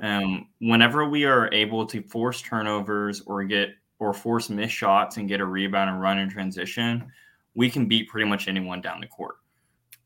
[0.01, 5.27] Um, whenever we are able to force turnovers or get or force missed shots and
[5.27, 7.11] get a rebound and run in transition,
[7.55, 9.35] we can beat pretty much anyone down the court.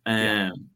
[0.05, 0.69] And um,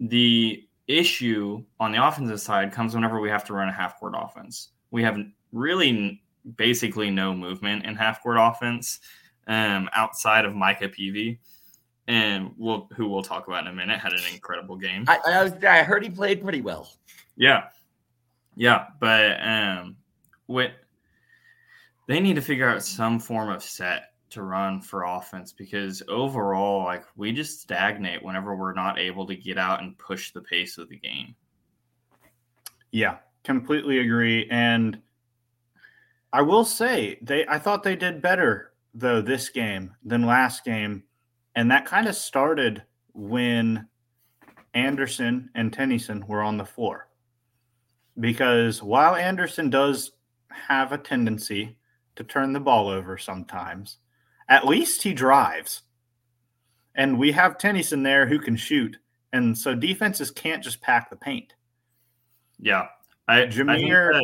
[0.00, 4.14] the issue on the offensive side comes whenever we have to run a half court
[4.16, 4.70] offense.
[4.90, 5.18] We have
[5.52, 6.22] really
[6.56, 9.00] basically no movement in half court offense
[9.46, 11.38] um, outside of Micah Peavy
[12.08, 15.04] and we'll who we'll talk about in a minute had an incredible game.
[15.08, 16.92] I, I was I heard he played pretty well.
[17.36, 17.64] Yeah,
[18.54, 19.96] yeah, but um,
[20.46, 20.72] what
[22.06, 26.84] they need to figure out some form of set to run for offense because overall,
[26.84, 30.78] like we just stagnate whenever we're not able to get out and push the pace
[30.78, 31.34] of the game.
[32.92, 34.48] Yeah, completely agree.
[34.50, 35.00] And
[36.32, 41.04] I will say they I thought they did better though this game than last game
[41.56, 42.82] and that kind of started
[43.14, 43.88] when
[44.74, 47.08] Anderson and Tennyson were on the floor.
[48.20, 50.12] Because while Anderson does
[50.50, 51.78] have a tendency
[52.14, 53.98] to turn the ball over sometimes,
[54.48, 55.82] at least he drives.
[56.94, 58.98] And we have Tennyson there who can shoot.
[59.32, 61.54] And so defenses can't just pack the paint.
[62.58, 62.86] Yeah.
[63.28, 64.14] I, Jameer.
[64.14, 64.20] I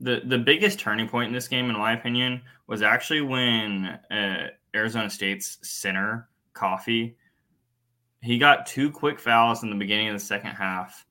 [0.00, 4.48] the, the biggest turning point in this game, in my opinion, was actually when uh,
[4.74, 7.16] Arizona State's center, Coffee,
[8.22, 11.04] he got two quick fouls in the beginning of the second half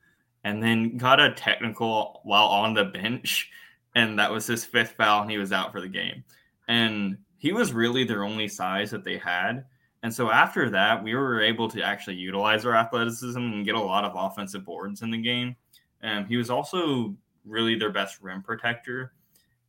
[0.44, 3.50] and then got a technical while on the bench.
[3.96, 6.24] And that was his fifth foul, and he was out for the game.
[6.68, 9.66] And he was really their only size that they had.
[10.02, 13.80] And so after that, we were able to actually utilize our athleticism and get a
[13.80, 15.56] lot of offensive boards in the game.
[16.02, 19.14] And he was also really their best rim protector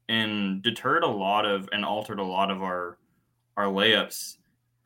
[0.08, 2.98] and deterred a lot of and altered a lot of our
[3.56, 4.36] our layups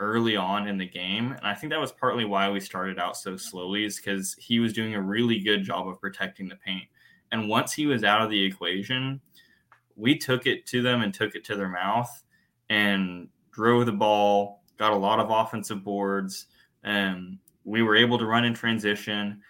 [0.00, 1.32] early on in the game.
[1.32, 4.60] And I think that was partly why we started out so slowly, is because he
[4.60, 6.84] was doing a really good job of protecting the paint.
[7.32, 9.20] And once he was out of the equation,
[9.96, 12.22] we took it to them and took it to their mouth
[12.70, 16.46] and drove the ball, got a lot of offensive boards,
[16.84, 19.42] and we were able to run in transition.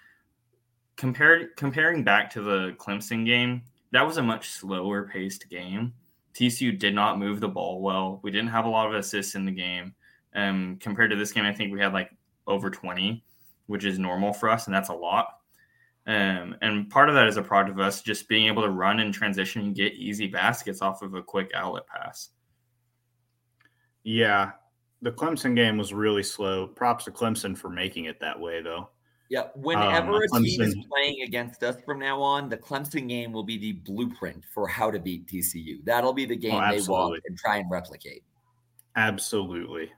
[0.98, 5.94] Compared comparing back to the Clemson game, that was a much slower paced game.
[6.34, 8.20] TCU did not move the ball well.
[8.22, 9.94] We didn't have a lot of assists in the game.
[10.34, 12.10] Um, compared to this game, I think we had like
[12.46, 13.24] over 20,
[13.66, 15.38] which is normal for us, and that's a lot.
[16.06, 18.98] Um, and part of that is a product of us just being able to run
[19.00, 22.30] and transition and get easy baskets off of a quick outlet pass.
[24.02, 24.52] Yeah,
[25.02, 26.66] the Clemson game was really slow.
[26.66, 28.88] Props to Clemson for making it that way, though.
[29.30, 33.30] Yeah, whenever um, a team is playing against us from now on, the Clemson game
[33.30, 35.84] will be the blueprint for how to beat TCU.
[35.84, 38.22] That'll be the game oh, they walk and try and replicate.
[38.96, 39.92] Absolutely.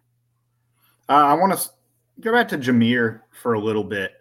[1.09, 1.71] Uh, I want to
[2.21, 4.14] go back to Jameer for a little bit.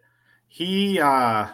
[0.47, 1.47] He uh,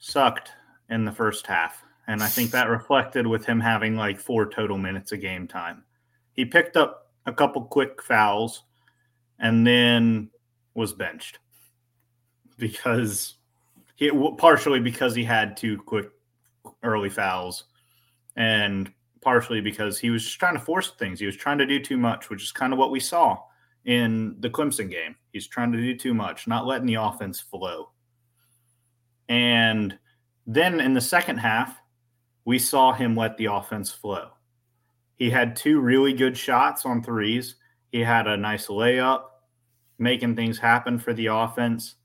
[0.00, 0.50] sucked
[0.90, 4.76] in the first half, and I think that reflected with him having like four total
[4.76, 5.84] minutes of game time.
[6.32, 8.64] He picked up a couple quick fouls
[9.38, 10.30] and then
[10.74, 11.38] was benched
[12.62, 13.34] because
[13.96, 16.10] he partially because he had two quick
[16.84, 17.64] early fouls
[18.36, 18.88] and
[19.20, 21.18] partially because he was just trying to force things.
[21.18, 23.40] He was trying to do too much, which is kind of what we saw
[23.84, 25.16] in the Clemson game.
[25.32, 27.90] He's trying to do too much, not letting the offense flow.
[29.28, 29.98] And
[30.46, 31.76] then in the second half,
[32.44, 34.30] we saw him let the offense flow.
[35.16, 37.56] He had two really good shots on threes.
[37.90, 39.22] He had a nice layup,
[39.98, 41.96] making things happen for the offense.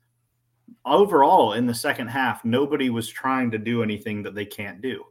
[0.84, 5.04] Overall, in the second half, nobody was trying to do anything that they can't do,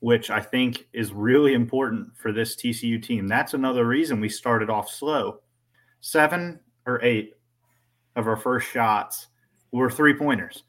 [0.00, 3.26] which I think is really important for this TCU team.
[3.26, 5.40] That's another reason we started off slow
[6.00, 7.34] seven or eight
[8.16, 9.28] of our first shots
[9.72, 10.64] were three pointers.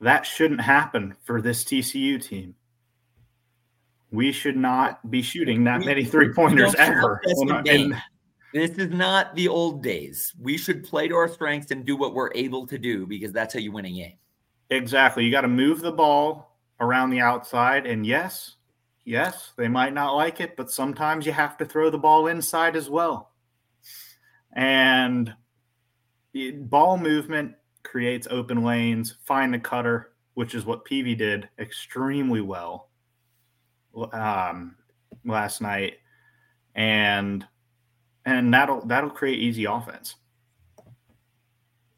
[0.00, 2.54] That shouldn't happen for this TCU team.
[4.10, 7.20] We should not be shooting that we, many three pointers ever.
[8.54, 10.32] This is not the old days.
[10.40, 13.52] We should play to our strengths and do what we're able to do because that's
[13.54, 14.14] how you win a game.
[14.70, 15.24] Exactly.
[15.26, 17.86] You got to move the ball around the outside.
[17.86, 18.56] And yes,
[19.04, 22.76] yes, they might not like it, but sometimes you have to throw the ball inside
[22.76, 23.32] as well.
[24.54, 25.34] And
[26.54, 30.12] ball movement creates open lanes, find the cutter.
[30.34, 32.90] which is what Peavy did extremely well
[34.12, 34.76] um,
[35.24, 35.94] last night,
[36.74, 37.46] and
[38.26, 40.16] and that'll that'll create easy offense.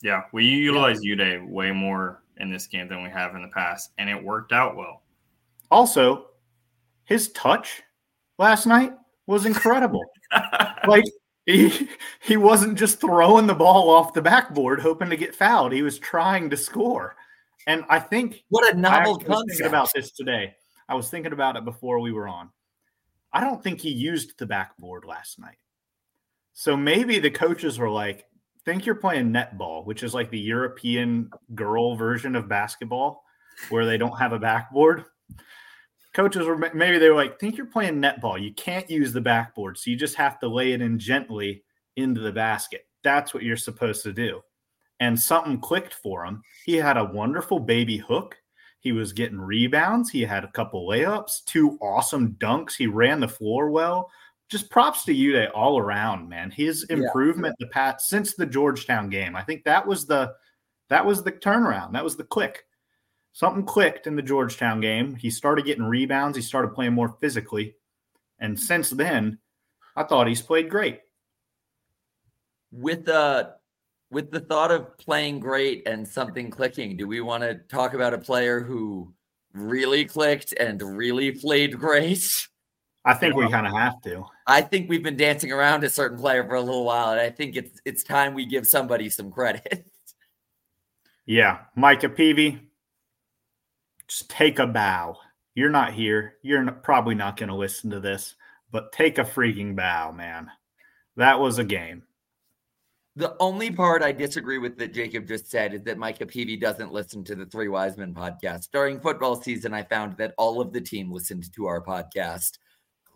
[0.03, 1.17] Yeah, we utilize yeah.
[1.17, 4.53] Udeh way more in this game than we have in the past, and it worked
[4.53, 5.03] out well.
[5.71, 6.27] Also,
[7.05, 7.83] his touch
[8.39, 8.93] last night
[9.27, 10.05] was incredible.
[10.87, 11.05] like
[11.47, 11.89] he
[12.21, 15.73] he wasn't just throwing the ball off the backboard hoping to get fouled.
[15.73, 17.17] He was trying to score.
[17.69, 20.55] And I think what a novel I was thinking about this today.
[20.89, 22.51] I was thinking about it before we were on.
[23.33, 25.59] I don't think he used the backboard last night.
[26.59, 28.25] So maybe the coaches were like,
[28.65, 33.23] think you're playing netball, which is like the European girl version of basketball
[33.69, 35.05] where they don't have a backboard.
[36.15, 38.43] Coaches were maybe they were like, think you're playing netball.
[38.43, 39.77] You can't use the backboard.
[39.77, 41.63] So you just have to lay it in gently
[41.97, 42.87] into the basket.
[43.05, 44.41] That's what you're supposed to do
[45.01, 46.43] and something clicked for him.
[46.65, 48.37] He had a wonderful baby hook.
[48.81, 50.09] He was getting rebounds.
[50.09, 52.77] He had a couple layups, two awesome dunks.
[52.77, 54.11] He ran the floor well.
[54.49, 56.51] Just props to Udeh all around, man.
[56.51, 57.67] His improvement yeah.
[57.67, 59.35] the past since the Georgetown game.
[59.35, 60.35] I think that was the
[60.89, 61.93] that was the turnaround.
[61.93, 62.65] That was the click.
[63.33, 65.15] Something clicked in the Georgetown game.
[65.15, 66.37] He started getting rebounds.
[66.37, 67.75] He started playing more physically.
[68.39, 69.39] And since then,
[69.97, 71.01] I thought he's played great.
[72.71, 73.51] With uh
[74.11, 78.15] with the thought of playing great and something clicking, do we want to talk about
[78.15, 79.13] a player who
[79.53, 82.27] really clicked and really played great?
[83.07, 84.25] I think we kind of have to.
[84.47, 87.31] I think we've been dancing around a certain player for a little while, and I
[87.31, 89.87] think it's it's time we give somebody some credit.
[91.29, 92.61] Yeah, Micah Peavy,
[94.07, 95.17] just take a bow.
[95.57, 96.35] You're not here.
[96.43, 98.37] You're not, probably not going to listen to this,
[98.71, 100.49] but take a freaking bow, man.
[101.17, 102.05] That was a game.
[103.17, 106.93] The only part I disagree with that Jacob just said is that Micah Peavy doesn't
[106.93, 108.69] listen to the Three Wise Men podcast.
[108.73, 112.59] During football season, I found that all of the team listened to our podcast.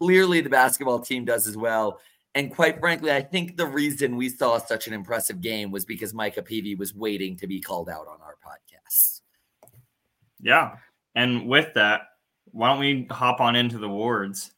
[0.01, 2.01] Clearly, the basketball team does as well.
[2.35, 6.15] And quite frankly, I think the reason we saw such an impressive game was because
[6.15, 9.21] Micah Peavy was waiting to be called out on our podcast.
[10.41, 10.77] Yeah.
[11.15, 12.03] And with that,
[12.53, 14.53] why don't we hop on into the awards?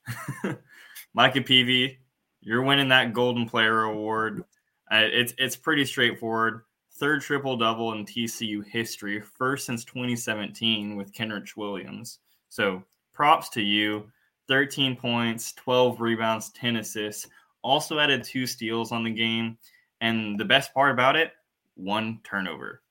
[1.14, 1.98] Micah Peavy,
[2.40, 4.44] you're winning that Golden Player Award.
[4.90, 6.62] Uh, it's it's pretty straightforward.
[6.94, 12.18] Third triple double in TCU history, first since 2017 with Kenrich Williams.
[12.48, 12.82] So
[13.14, 14.10] props to you.
[14.48, 17.28] 13 points, 12 rebounds, 10 assists.
[17.62, 19.56] Also added two steals on the game.
[20.00, 21.32] And the best part about it,
[21.76, 22.82] one turnover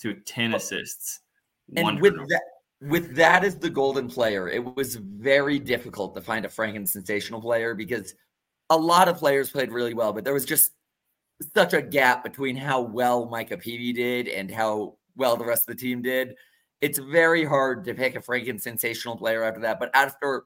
[0.00, 1.20] to 10 assists.
[1.76, 2.28] and with turnover.
[2.28, 2.42] that,
[2.88, 7.40] with that as the golden player, it was very difficult to find a frank sensational
[7.40, 8.14] player because
[8.70, 10.70] a lot of players played really well, but there was just
[11.54, 15.76] such a gap between how well Micah Peavy did and how well the rest of
[15.76, 16.34] the team did.
[16.80, 19.78] It's very hard to pick a freaking sensational player after that.
[19.78, 20.44] But after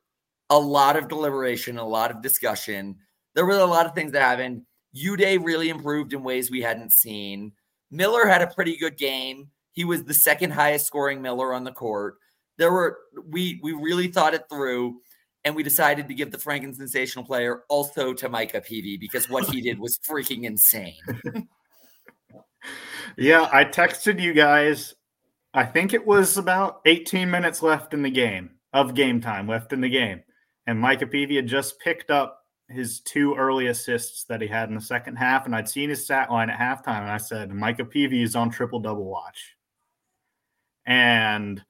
[0.50, 2.96] a lot of deliberation, a lot of discussion,
[3.35, 4.62] there were a lot of things that happened.
[4.96, 7.52] Udeh really improved in ways we hadn't seen.
[7.90, 9.48] Miller had a pretty good game.
[9.72, 12.16] He was the second highest scoring Miller on the court.
[12.56, 15.00] There were we we really thought it through
[15.44, 19.46] and we decided to give the Franken sensational player also to Micah Peavy because what
[19.48, 20.96] he did was freaking insane.
[23.18, 24.94] yeah, I texted you guys.
[25.52, 29.72] I think it was about 18 minutes left in the game of game time left
[29.72, 30.22] in the game.
[30.66, 34.74] And Micah Peavy had just picked up his two early assists that he had in
[34.74, 35.46] the second half.
[35.46, 37.02] And I'd seen his stat line at halftime.
[37.02, 39.57] And I said, Micah Peavy is on triple double watch.
[40.85, 41.62] And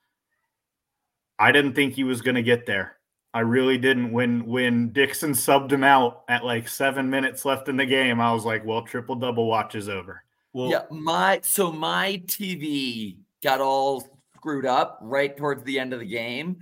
[1.38, 2.96] I didn't think he was going to get there.
[3.34, 4.12] I really didn't.
[4.12, 8.32] When when Dixon subbed him out at like seven minutes left in the game, I
[8.32, 13.60] was like, "Well, triple double watch is over." Well, yeah, my so my TV got
[13.60, 16.56] all screwed up right towards the end of the game,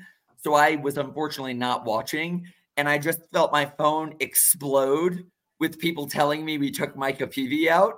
[0.45, 5.25] so I was unfortunately not watching, and I just felt my phone explode
[5.59, 7.95] with people telling me we took Micah Peavy out,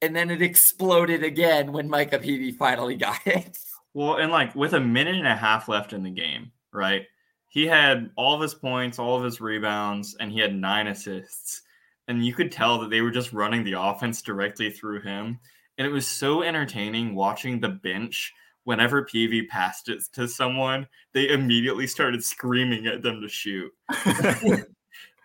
[0.00, 3.58] and then it exploded again when Micah Peavy finally got it.
[3.94, 7.06] Well, and like with a minute and a half left in the game, right?
[7.52, 11.60] he had all of his points, all of his rebounds, and he had nine assists.
[12.08, 15.38] And you could tell that they were just running the offense directly through him.
[15.76, 18.32] And it was so entertaining watching the bench.
[18.64, 23.72] Whenever PV passed it to someone, they immediately started screaming at them to shoot.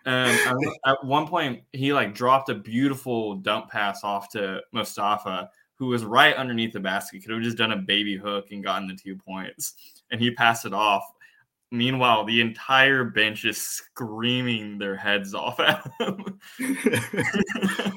[0.04, 5.86] and at one point, he like dropped a beautiful dump pass off to Mostafa, who
[5.86, 7.22] was right underneath the basket.
[7.22, 9.74] Could have just done a baby hook and gotten the two points.
[10.10, 11.04] And he passed it off
[11.70, 16.40] Meanwhile, the entire bench is screaming their heads off at him.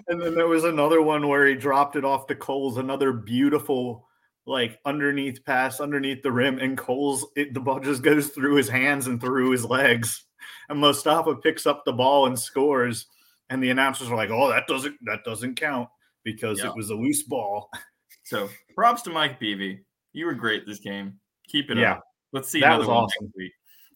[0.08, 4.10] and then there was another one where he dropped it off to Coles, another beautiful
[4.46, 8.70] like underneath pass underneath the rim, and Coles it, the ball just goes through his
[8.70, 10.26] hands and through his legs,
[10.70, 13.06] and Mostafa picks up the ball and scores,
[13.50, 15.90] and the announcers are like, "Oh, that doesn't that doesn't count
[16.24, 16.70] because Yeah.
[16.70, 17.70] it was a loose ball."
[18.24, 19.82] So props to Micah Peavy.
[20.14, 21.20] You were great this game.
[21.50, 21.94] Keep it Yeah.
[21.94, 22.04] up.
[22.32, 23.26] Let's see That another was awesome.
[23.26, 23.52] next week.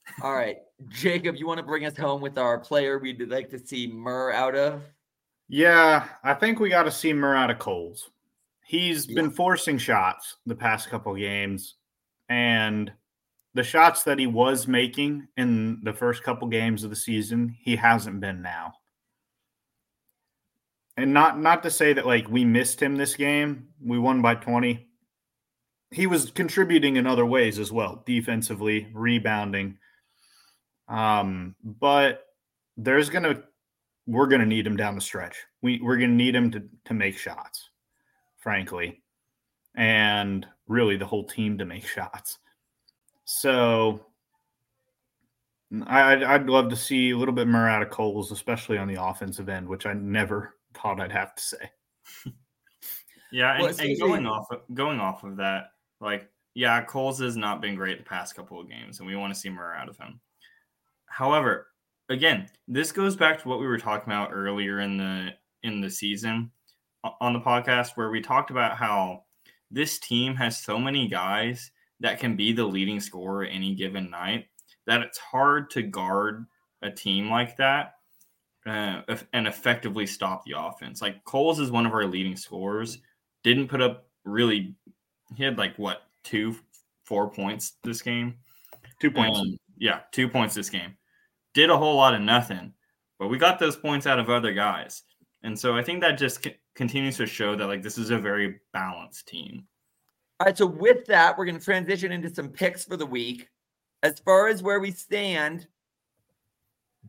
[0.24, 0.58] All right,
[0.90, 4.32] Jacob, you want to bring us home with our player we'd like to see Murr
[4.32, 4.82] out of?
[5.48, 8.10] Yeah, I think we got to see Murr out of Coles.
[8.66, 9.16] He's Yeah.
[9.22, 11.76] been forcing shots the past couple games,
[12.30, 12.92] and
[13.54, 17.76] the shots that he was making in the first couple games of the season, he
[17.76, 18.74] hasn't been now.
[20.98, 23.68] And not not to say that like we missed him this game.
[23.82, 24.88] We won by 20.
[25.92, 29.78] He was contributing in other ways as well, defensively, rebounding.
[30.88, 32.26] Um, but
[32.78, 33.44] there's gonna
[34.08, 35.36] we're gonna need him down the stretch.
[35.62, 37.70] We we're gonna need him to to make shots,
[38.46, 39.02] frankly,
[39.76, 42.38] and really the whole team to make shots.
[43.26, 44.06] So
[45.88, 48.88] I, I'd, I'd love to see a little bit more out of Coles, especially on
[48.88, 51.72] the offensive end, which I never thought I'd have to say.
[53.32, 57.36] Yeah, and, Well, and going off of, going off of that, like yeah, Coles has
[57.36, 59.90] not been great the past couple of games, and we want to see more out
[59.90, 60.22] of him.
[61.08, 61.68] However,
[62.08, 65.32] again, this goes back to what we were talking about earlier in the
[65.64, 66.65] in the season o-
[67.20, 69.24] on the podcast, where we talked about how
[69.72, 74.48] this team has so many guys that can be the leading scorer any given night
[74.86, 76.46] that it's hard to guard
[76.82, 77.96] a team like that
[78.66, 79.02] uh,
[79.34, 81.02] and effectively stop the offense.
[81.02, 83.00] Like Coles is one of our leading scorers.
[83.44, 84.76] Didn't put up really.
[85.36, 86.56] He had like what two,
[87.04, 88.36] four points this game.
[89.00, 89.40] Two points.
[89.40, 90.96] Um, yeah, two points this game.
[91.54, 92.74] Did a whole lot of nothing,
[93.20, 95.04] but we got those points out of other guys,
[95.44, 98.60] and so I think that just continues to show that like this is a very
[98.74, 99.66] balanced team.
[100.40, 103.50] All right, so with that, we're going to transition into some picks for the week.
[104.04, 105.68] As far as where we stand,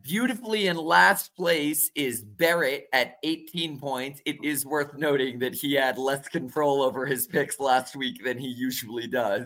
[0.01, 4.21] beautifully in last place is Barrett at 18 points.
[4.25, 8.37] It is worth noting that he had less control over his picks last week than
[8.37, 9.45] he usually does.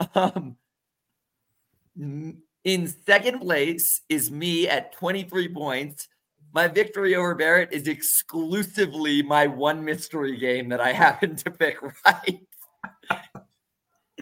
[0.16, 0.56] Um,
[1.96, 6.08] in second place is me at 23 points.
[6.54, 11.78] My victory over Barrett is exclusively my one mystery game that I happen to pick
[11.82, 12.46] right.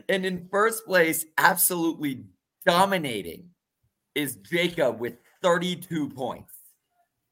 [0.08, 2.24] and in first place, absolutely
[2.64, 3.50] dominating,
[4.14, 6.54] is Jacob with 32 points.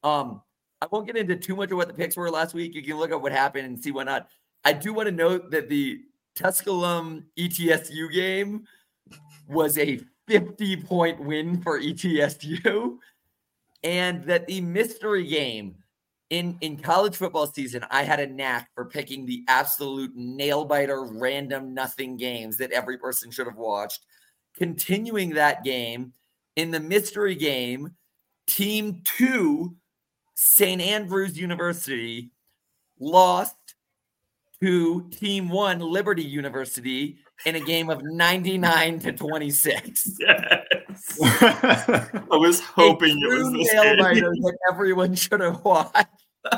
[0.02, 0.42] Um,
[0.80, 2.74] I won't get into too much of what the picks were last week.
[2.74, 4.28] You can look at what happened and see whatnot.
[4.64, 6.00] I do want to note that the
[6.34, 8.64] Tusculum ETSU game
[9.48, 12.96] was a 50 point win for ETSU,
[13.82, 15.76] and that the mystery game
[16.30, 21.04] in in college football season, I had a knack for picking the absolute nail biter,
[21.04, 24.00] random nothing games that every person should have watched.
[24.56, 26.12] Continuing that game
[26.56, 27.94] in the mystery game,
[28.46, 29.76] Team Two,
[30.34, 30.82] St.
[30.82, 32.30] Andrews University,
[32.98, 33.56] lost
[34.60, 40.18] to Team One, Liberty University, in a game of 99 to 26.
[40.90, 43.98] Yes, I was hoping it was true this nail game.
[43.98, 46.06] biter that everyone should have watched.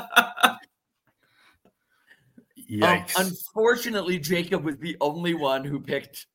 [2.71, 3.19] Um, Yikes.
[3.19, 6.25] unfortunately, Jacob was the only one who picked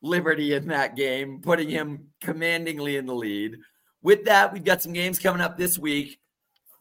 [0.00, 3.58] Liberty in that game, putting him commandingly in the lead.
[4.02, 6.18] With that, we've got some games coming up this week.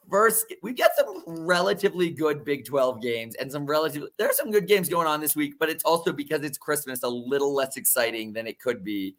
[0.09, 4.51] First, we've got some relatively good Big 12 games and some relatively, there are some
[4.51, 7.77] good games going on this week, but it's also because it's Christmas a little less
[7.77, 9.15] exciting than it could be.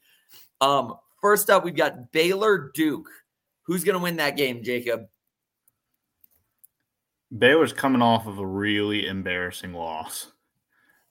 [0.60, 3.08] Um, first up, we've got Baylor Duke.
[3.62, 5.06] Who's to win that game, Jacob?
[7.36, 10.32] Baylor's coming off of a really embarrassing loss.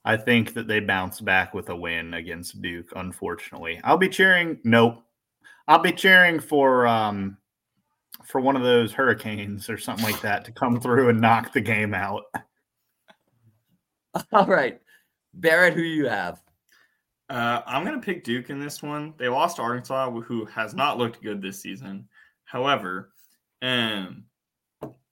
[0.03, 3.80] I think that they bounce back with a win against Duke, unfortunately.
[3.84, 5.03] I'll be cheering nope.
[5.67, 7.38] I'll be cheering for um
[8.32, 11.59] for one of those hurricanes or something like that to come through and knock the
[11.59, 12.23] game out.
[14.32, 14.79] All right.
[15.34, 16.41] Barrett, who you have?
[17.29, 19.13] Uh, I'm going to pick Duke in this one.
[19.17, 22.07] They lost to Arkansas, who has not looked good this season.
[22.45, 23.11] However,
[23.61, 24.23] um,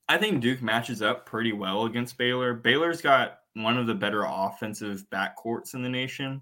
[0.07, 2.53] I think Duke matches up pretty well against Baylor.
[2.53, 6.41] Baylor's got one of the better offensive backcourts in the nation,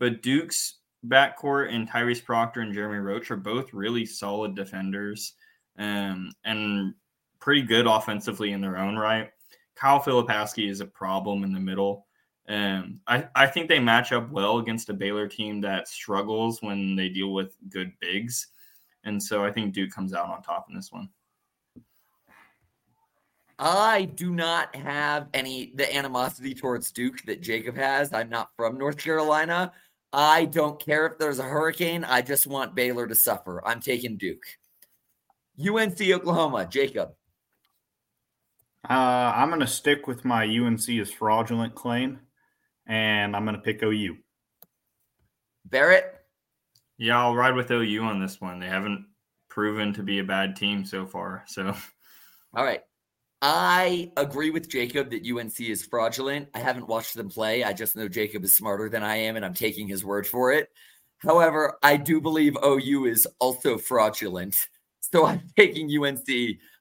[0.00, 5.34] but Duke's backcourt and Tyrese Proctor and Jeremy Roach are both really solid defenders
[5.78, 6.94] um, and
[7.40, 9.30] pretty good offensively in their own right.
[9.74, 12.06] Kyle Filipowski is a problem in the middle.
[12.48, 16.96] Um, I, I think they match up well against a Baylor team that struggles when
[16.96, 18.48] they deal with good bigs.
[19.04, 21.08] And so I think Duke comes out on top in this one.
[23.58, 28.12] I do not have any the animosity towards Duke that Jacob has.
[28.12, 29.72] I'm not from North Carolina.
[30.12, 32.04] I don't care if there's a hurricane.
[32.04, 33.66] I just want Baylor to suffer.
[33.66, 34.44] I'm taking Duke.
[35.58, 37.10] UNC Oklahoma, Jacob.
[38.88, 42.20] Uh, I'm going to stick with my UNC is fraudulent claim,
[42.86, 44.16] and I'm going to pick OU.
[45.64, 46.12] Barrett.
[46.98, 48.60] Yeah, I'll ride with OU on this one.
[48.60, 49.06] They haven't
[49.48, 51.44] proven to be a bad team so far.
[51.46, 51.74] So,
[52.54, 52.82] all right.
[53.42, 56.48] I agree with Jacob that UNC is fraudulent.
[56.54, 57.64] I haven't watched them play.
[57.64, 60.52] I just know Jacob is smarter than I am, and I'm taking his word for
[60.52, 60.68] it.
[61.18, 64.56] However, I do believe OU is also fraudulent.
[65.12, 66.28] So I'm taking UNC.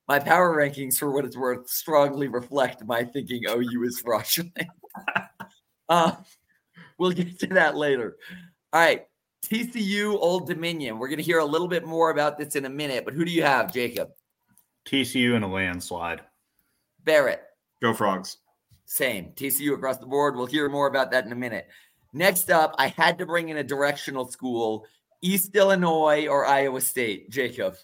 [0.08, 4.68] My power rankings, for what it's worth, strongly reflect my thinking OU is fraudulent.
[5.90, 6.12] uh,
[6.98, 8.18] we'll get to that later.
[8.72, 9.06] All right.
[9.44, 10.98] TCU Old Dominion.
[10.98, 13.26] We're going to hear a little bit more about this in a minute, but who
[13.26, 14.10] do you have, Jacob?
[14.88, 16.22] TCU in a landslide.
[17.04, 17.42] Barrett.
[17.82, 18.38] Go Frogs.
[18.86, 19.32] Same.
[19.36, 20.36] TCU across the board.
[20.36, 21.68] We'll hear more about that in a minute.
[22.14, 24.86] Next up, I had to bring in a directional school
[25.22, 27.30] East Illinois or Iowa State.
[27.30, 27.76] Jacob.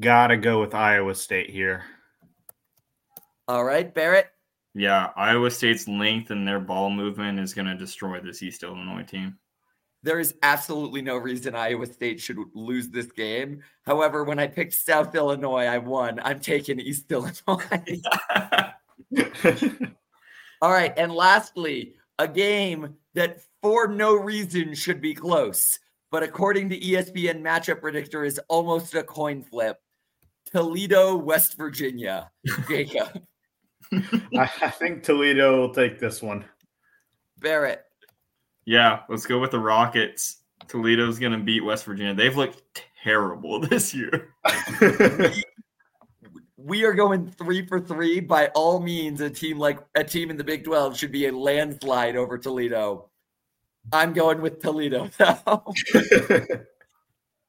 [0.00, 1.84] Gotta go with Iowa State here.
[3.48, 4.28] All right, Barrett.
[4.74, 9.02] Yeah, Iowa State's length and their ball movement is going to destroy this East Illinois
[9.02, 9.38] team.
[10.02, 13.62] There is absolutely no reason Iowa State should lose this game.
[13.84, 16.20] However, when I picked South Illinois, I won.
[16.24, 17.32] I'm taking East Illinois.
[20.60, 20.92] All right.
[20.96, 25.78] And lastly, a game that for no reason should be close,
[26.12, 29.78] but according to ESPN matchup predictor is almost a coin flip.
[30.44, 32.30] Toledo, West Virginia.
[32.68, 33.22] Jacob.
[33.92, 36.44] I, I think Toledo will take this one.
[37.38, 37.84] Barrett.
[38.66, 40.42] Yeah, let's go with the Rockets.
[40.68, 42.14] Toledo's going to beat West Virginia.
[42.14, 44.34] They've looked terrible this year.
[46.58, 48.20] we are going three for three.
[48.20, 51.32] By all means, a team like a team in the Big 12 should be a
[51.32, 53.08] landslide over Toledo.
[53.90, 55.10] I'm going with Toledo.
[55.20, 55.74] all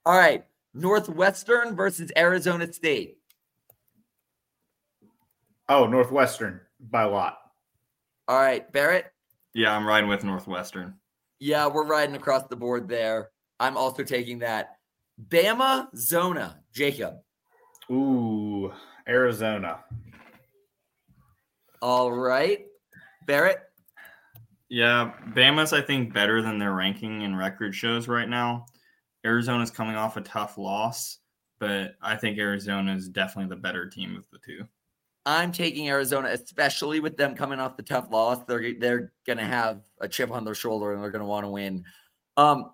[0.05, 0.45] right.
[0.73, 3.17] Northwestern versus Arizona State.
[5.69, 7.37] Oh, Northwestern by a lot.
[8.27, 9.11] All right, Barrett.
[9.53, 10.95] Yeah, I'm riding with Northwestern.
[11.39, 13.29] Yeah, we're riding across the board there.
[13.59, 14.77] I'm also taking that.
[15.29, 17.15] Bama Zona, Jacob.
[17.91, 18.71] Ooh,
[19.07, 19.83] Arizona.
[21.81, 22.65] All right,
[23.27, 23.59] Barrett.
[24.69, 28.65] Yeah, Bama's I think better than their ranking and record shows right now.
[29.25, 31.19] Arizona's coming off a tough loss,
[31.59, 34.67] but I think Arizona is definitely the better team of the two.
[35.25, 38.43] I'm taking Arizona, especially with them coming off the tough loss.
[38.45, 41.85] They're they're gonna have a chip on their shoulder and they're gonna want to win.
[42.35, 42.71] Um,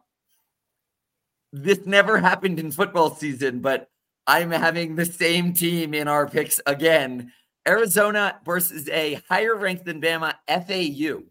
[1.51, 3.89] this never happened in football season, but
[4.25, 7.31] I'm having the same team in our picks again.
[7.67, 11.23] Arizona versus a higher ranked than Bama FAU.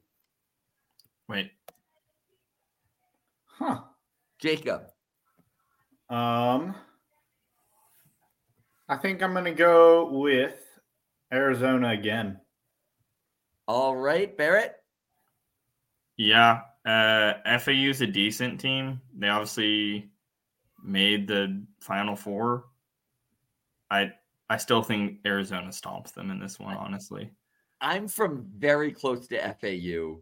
[1.29, 1.51] Wait.
[3.47, 3.81] Huh.
[4.39, 4.83] Jacob.
[6.09, 6.75] Um
[8.89, 10.65] I think I'm gonna go with
[11.33, 12.41] Arizona again.
[13.67, 14.77] All right, Barrett.
[16.17, 19.01] Yeah, uh, FAU is a decent team.
[19.17, 20.11] They obviously
[20.83, 22.65] made the Final Four.
[23.91, 24.13] I
[24.49, 26.77] I still think Arizona stomps them in this one.
[26.77, 27.31] Honestly,
[27.83, 30.21] I'm from very close to FAU.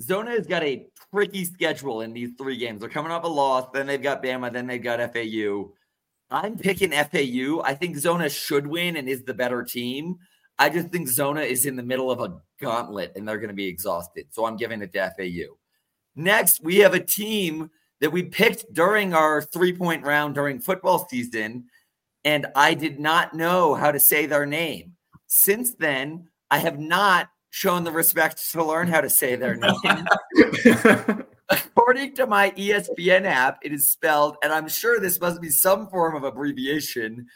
[0.00, 2.80] Zona has got a tricky schedule in these three games.
[2.80, 5.72] They're coming off a loss, then they've got Bama, then they've got FAU.
[6.30, 7.62] I'm picking FAU.
[7.64, 10.18] I think Zona should win and is the better team.
[10.58, 13.54] I just think Zona is in the middle of a gauntlet and they're going to
[13.54, 14.26] be exhausted.
[14.30, 15.56] So I'm giving it to FAU.
[16.16, 17.70] Next, we have a team
[18.00, 21.66] that we picked during our three point round during football season,
[22.24, 24.96] and I did not know how to say their name.
[25.26, 30.06] Since then, I have not shown the respect to learn how to say their name.
[31.50, 35.88] According to my ESPN app, it is spelled, and I'm sure this must be some
[35.88, 37.26] form of abbreviation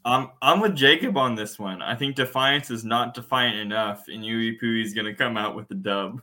[0.05, 1.83] I'm I'm with Jacob on this one.
[1.83, 5.69] I think Defiance is not defiant enough, and Yui Pui is gonna come out with
[5.69, 6.21] the dub.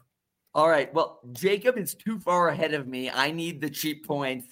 [0.53, 0.93] All right.
[0.93, 3.10] Well, Jacob is too far ahead of me.
[3.10, 4.47] I need the cheap points.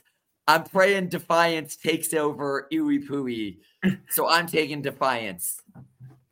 [0.47, 3.59] I'm praying Defiance takes over Iwi Pui.
[4.09, 5.61] so I'm taking Defiance.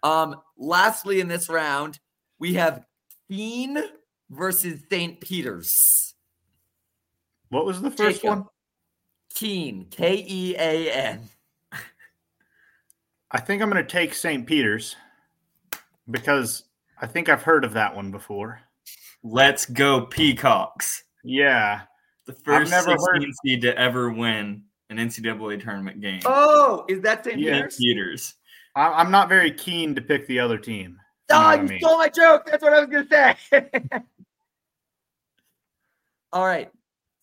[0.03, 1.99] Um, lastly, in this round,
[2.39, 2.85] we have
[3.29, 3.77] Kean
[4.29, 5.19] versus St.
[5.19, 5.73] Peter's.
[7.49, 8.29] What was the first Jacob.
[8.39, 8.45] one?
[9.35, 11.21] Kean, K E A N.
[13.31, 14.45] I think I'm gonna take St.
[14.45, 14.95] Peter's
[16.09, 16.63] because
[17.01, 18.61] I think I've heard of that one before.
[19.23, 21.03] Let's go Peacocks.
[21.23, 21.81] Yeah.
[22.25, 26.21] The first never 16 heard- seed to ever win an NCAA tournament game.
[26.25, 27.39] Oh, is that St.
[27.39, 27.53] Yeah.
[27.55, 27.75] Peter's?
[27.77, 28.33] Peters.
[28.75, 30.97] I, I'm not very keen to pick the other team.
[31.29, 31.79] if you know Oh, what I you mean.
[31.79, 32.45] stole my joke.
[32.45, 33.69] That's what I was going to say.
[36.33, 36.69] All right.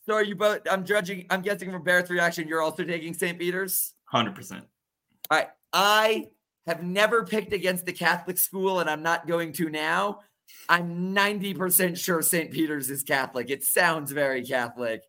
[0.06, 0.60] So are you both?
[0.70, 1.26] I'm judging.
[1.30, 3.38] I'm guessing from Barrett's reaction, you're also taking St.
[3.38, 3.94] Peter's.
[4.12, 4.62] 100%.
[5.30, 5.48] All right.
[5.72, 6.26] I
[6.66, 10.20] have never picked against the Catholic school, and I'm not going to now.
[10.68, 12.50] I'm 90% sure St.
[12.50, 13.50] Peter's is Catholic.
[13.50, 15.02] It sounds very Catholic.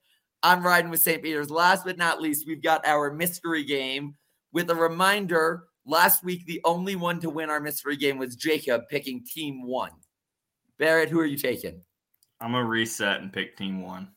[0.43, 1.23] I'm riding with St.
[1.23, 1.49] Peter's.
[1.49, 4.15] Last but not least, we've got our mystery game
[4.51, 5.63] with a reminder.
[5.85, 9.91] Last week, the only one to win our mystery game was Jacob picking team one.
[10.77, 11.81] Barrett, who are you taking?
[12.41, 14.09] I'm going to reset and pick team one.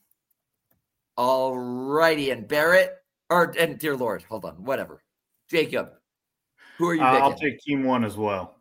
[1.16, 2.30] All righty.
[2.30, 2.94] And Barrett,
[3.30, 5.02] or, and dear Lord, hold on, whatever.
[5.50, 5.90] Jacob,
[6.78, 7.22] who are you Uh, picking?
[7.24, 8.56] I'll take team one as well.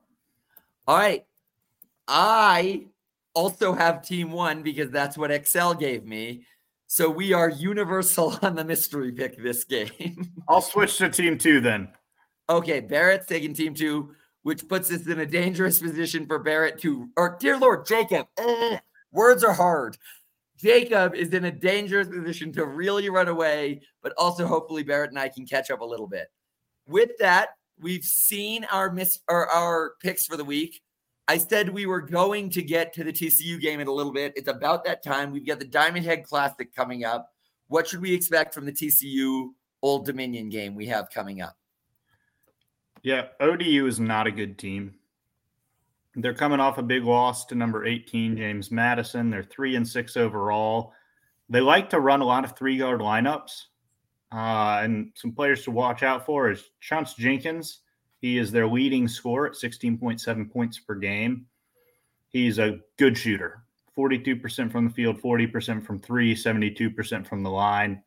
[0.87, 1.25] All right.
[2.07, 2.85] I
[3.33, 6.45] also have team one because that's what Excel gave me.
[6.87, 10.31] So we are universal on the mystery pick this game.
[10.49, 11.89] I'll switch to team two then.
[12.57, 17.09] Okay, Barrett's taking team two, which puts us in a dangerous position for Barrett to,
[17.17, 18.27] or dear Lord, Jacob.
[18.37, 18.79] ugh,
[19.11, 19.97] words are hard.
[20.57, 25.19] Jacob is in a dangerous position to really run away, but also hopefully Barrett and
[25.19, 26.27] I can catch up a little bit.
[26.87, 27.49] With that,
[27.79, 30.81] we've seen our miss or our picks for the week.
[31.27, 34.33] I said we were going to get to the TCU game in a little bit.
[34.35, 35.31] It's about that time.
[35.31, 37.29] We've got the Diamond Head Classic coming up.
[37.67, 39.49] What should we expect from the TCU
[39.81, 41.55] Old Dominion game we have coming up?
[43.03, 44.95] Yeah, ODU is not a good team.
[46.15, 49.29] They're coming off a big loss to number 18, James Madison.
[49.29, 50.93] They're three and six overall.
[51.49, 53.63] They like to run a lot of three guard lineups.
[54.31, 57.79] Uh, and some players to watch out for is Chaunce Jenkins.
[58.19, 61.47] He is their leading scorer at 16.7 points per game.
[62.29, 63.63] He's a good shooter
[63.97, 68.03] 42% from the field, 40% from three, 72% from the line.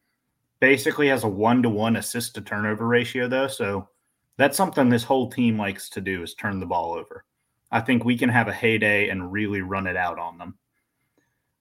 [0.61, 3.49] Basically has a one to one assist to turnover ratio, though.
[3.49, 3.88] So
[4.37, 7.24] that's something this whole team likes to do is turn the ball over.
[7.70, 10.57] I think we can have a heyday and really run it out on them.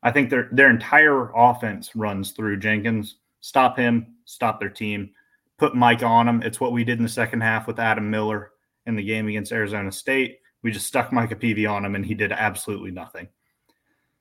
[0.02, 3.16] I think their their entire offense runs through Jenkins.
[3.42, 5.12] Stop him, stop their team,
[5.58, 6.42] put Mike on him.
[6.44, 8.52] It's what we did in the second half with Adam Miller
[8.86, 10.40] in the game against Arizona State.
[10.62, 13.28] We just stuck Micah Peavy on him and he did absolutely nothing.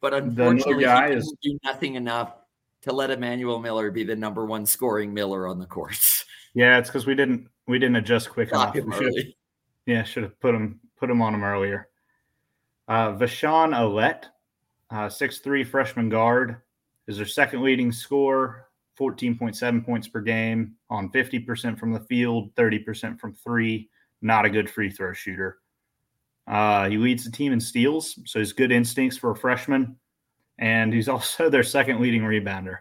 [0.00, 2.34] But The unfortunately, guy he is- do nothing enough
[2.82, 5.96] to let Emmanuel Miller be the number one scoring Miller on the court.
[6.54, 8.74] Yeah, it's because we didn't we didn't adjust quick enough.
[8.98, 9.32] should've-
[9.86, 11.88] Yeah, should have put him put him on him earlier.
[12.86, 14.26] Uh, Vasean Allette,
[14.90, 16.62] uh, 6'3 freshman guard,
[17.08, 23.18] is their second leading scorer, 14.7 points per game on 50% from the field, 30%
[23.18, 23.88] from three.
[24.20, 25.58] Not a good free throw shooter.
[26.46, 29.96] Uh, he leads the team in steals, so he's good instincts for a freshman.
[30.58, 32.78] And he's also their second leading rebounder.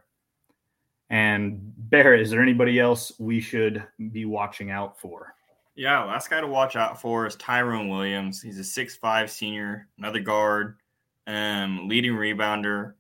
[1.12, 1.60] And
[1.90, 3.84] Barrett, is there anybody else we should
[4.14, 5.36] be watching out for?
[5.76, 8.42] Yeah, last guy to watch out for is Tyrone Williams.
[8.42, 10.78] He's a six-five senior, another guard,
[11.28, 12.94] um, leading rebounder,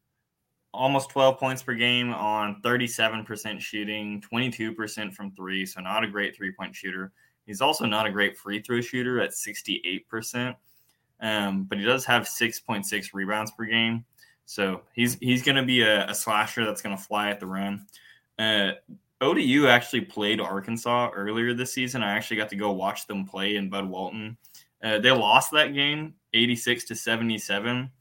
[0.73, 6.35] almost 12 points per game on 37% shooting, 22% from three, so not a great
[6.35, 7.13] three-point shooter.
[7.45, 10.53] He's also not a great free throw shooter at 68%,
[11.21, 14.03] um, but he does have 6.6 rebounds per game.
[14.45, 17.47] So he's he's going to be a, a slasher that's going to fly at the
[17.47, 17.85] rim.
[18.37, 18.71] Uh,
[19.21, 22.03] ODU actually played Arkansas earlier this season.
[22.03, 24.37] I actually got to go watch them play in Bud Walton.
[24.83, 27.91] Uh, they lost that game 86 to 77.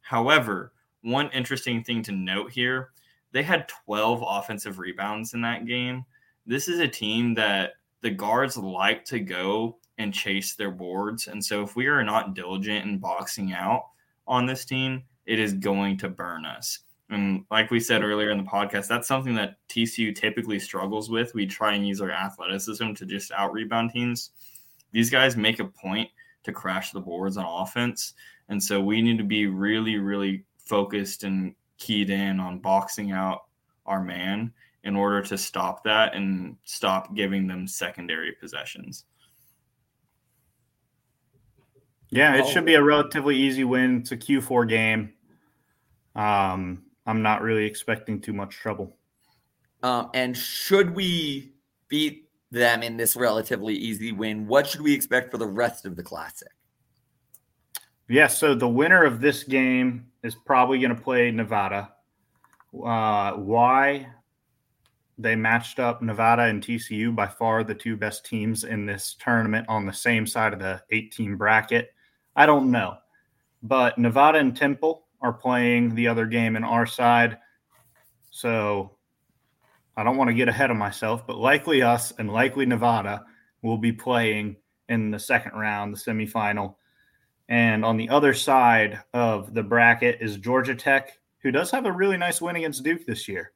[0.00, 0.72] However,
[1.02, 2.90] one interesting thing to note here
[3.34, 6.04] they had 12 offensive rebounds in that game.
[6.46, 11.26] This is a team that the guards like to go and chase their boards.
[11.26, 13.86] And so if we are not diligent in boxing out
[14.28, 16.80] on this team, it is going to burn us.
[17.10, 21.34] And like we said earlier in the podcast, that's something that TCU typically struggles with.
[21.34, 24.30] We try and use our athleticism to just out rebound teams.
[24.92, 26.08] these guys make a point
[26.44, 28.14] to crash the boards on offense.
[28.48, 33.44] And so we need to be really, really focused and keyed in on boxing out
[33.86, 34.52] our man
[34.84, 39.04] in order to stop that and stop giving them secondary possessions.
[42.10, 42.84] Yeah, it should be a oh.
[42.84, 44.00] relatively easy win.
[44.00, 45.13] It's a Q4 game.
[46.14, 48.96] Um, I'm not really expecting too much trouble.
[49.82, 51.52] Um, and should we
[51.88, 55.96] beat them in this relatively easy win, what should we expect for the rest of
[55.96, 56.52] the classic?
[58.08, 61.90] Yeah, so the winner of this game is probably going to play Nevada.
[62.74, 64.08] Uh, why?
[65.16, 69.66] They matched up Nevada and TCU, by far the two best teams in this tournament
[69.68, 71.94] on the same side of the 18 bracket.
[72.34, 72.96] I don't know.
[73.62, 77.38] But Nevada and Temple are playing the other game in our side.
[78.30, 78.98] So
[79.96, 83.24] I don't want to get ahead of myself, but likely us and likely Nevada
[83.62, 84.56] will be playing
[84.90, 86.74] in the second round, the semifinal.
[87.48, 91.92] And on the other side of the bracket is Georgia Tech, who does have a
[91.92, 93.52] really nice win against Duke this year,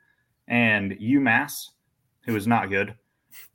[0.47, 1.69] and UMass,
[2.23, 2.95] who is not good.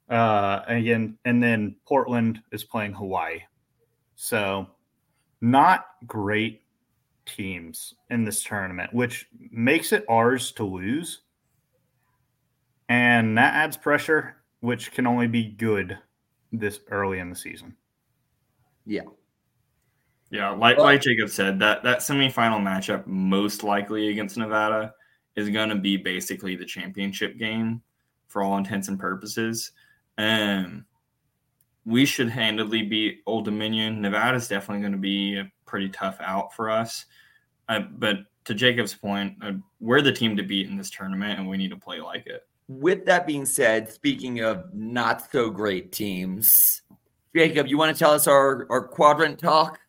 [0.07, 3.39] Uh, again, and then Portland is playing Hawaii.
[4.15, 4.67] So,
[5.41, 6.62] not great
[7.25, 11.21] teams in this tournament, which makes it ours to lose.
[12.89, 15.97] And that adds pressure, which can only be good
[16.51, 17.75] this early in the season.
[18.85, 19.03] Yeah.
[20.29, 24.93] Yeah, like like Jacob said, that that semifinal matchup most likely against Nevada
[25.35, 27.83] is going to be basically the championship game
[28.27, 29.71] for all intents and purposes.
[30.17, 30.85] Um,
[31.85, 34.01] we should handily beat Old Dominion.
[34.01, 37.05] Nevada is definitely going to be a pretty tough out for us.
[37.67, 41.47] Uh, but to Jacob's point, uh, we're the team to beat in this tournament, and
[41.47, 42.47] we need to play like it.
[42.67, 46.81] With that being said, speaking of not so great teams,
[47.35, 49.79] Jacob, you want to tell us our, our quadrant talk?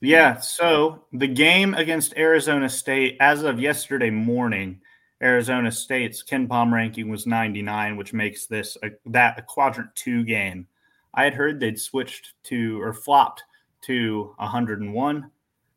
[0.00, 0.38] Yeah.
[0.38, 4.80] So the game against Arizona State, as of yesterday morning,
[5.22, 10.66] Arizona State's KenPom ranking was 99, which makes this a, that a quadrant two game.
[11.14, 13.42] I had heard they'd switched to or flopped
[13.82, 15.30] to 101,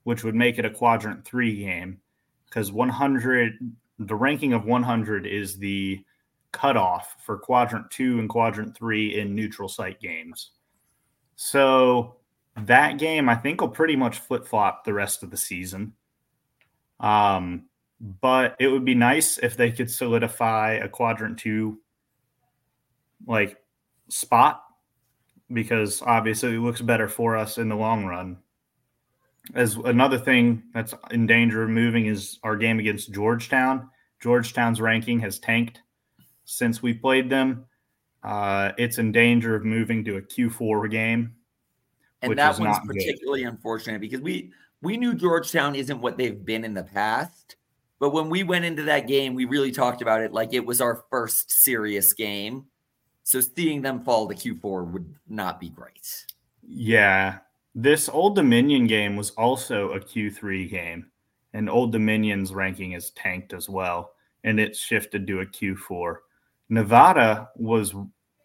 [0.03, 1.99] which would make it a quadrant three game
[2.45, 6.03] because 100, the ranking of 100 is the
[6.51, 10.51] cutoff for quadrant two and quadrant three in neutral site games.
[11.35, 12.17] So
[12.55, 15.93] that game I think will pretty much flip flop the rest of the season.
[16.99, 17.65] Um,
[17.99, 21.79] but it would be nice if they could solidify a quadrant two
[23.25, 23.57] like
[24.09, 24.62] spot
[25.53, 28.37] because obviously it looks better for us in the long run.
[29.55, 33.89] As another thing that's in danger of moving is our game against Georgetown.
[34.21, 35.81] Georgetown's ranking has tanked
[36.45, 37.65] since we played them.
[38.23, 41.35] Uh, it's in danger of moving to a Q4 game
[42.23, 43.49] and that one's particularly good.
[43.49, 44.51] unfortunate because we
[44.81, 47.55] we knew Georgetown isn't what they've been in the past.
[47.99, 50.81] But when we went into that game, we really talked about it like it was
[50.81, 52.65] our first serious game.
[53.23, 56.25] So seeing them fall to Q4 would not be great.
[56.61, 57.39] Yeah.
[57.73, 61.09] This Old Dominion game was also a Q3 game,
[61.53, 64.11] and Old Dominion's ranking is tanked as well,
[64.43, 66.17] and it's shifted to a Q4.
[66.69, 67.95] Nevada was,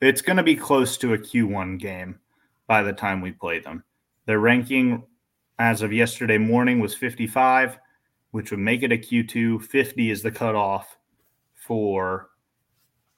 [0.01, 2.19] it's going to be close to a Q1 game
[2.67, 3.85] by the time we play them.
[4.27, 5.03] Their ranking
[5.59, 7.79] as of yesterday morning was 55,
[8.31, 9.63] which would make it a Q2.
[9.63, 10.97] 50 is the cutoff
[11.55, 12.31] for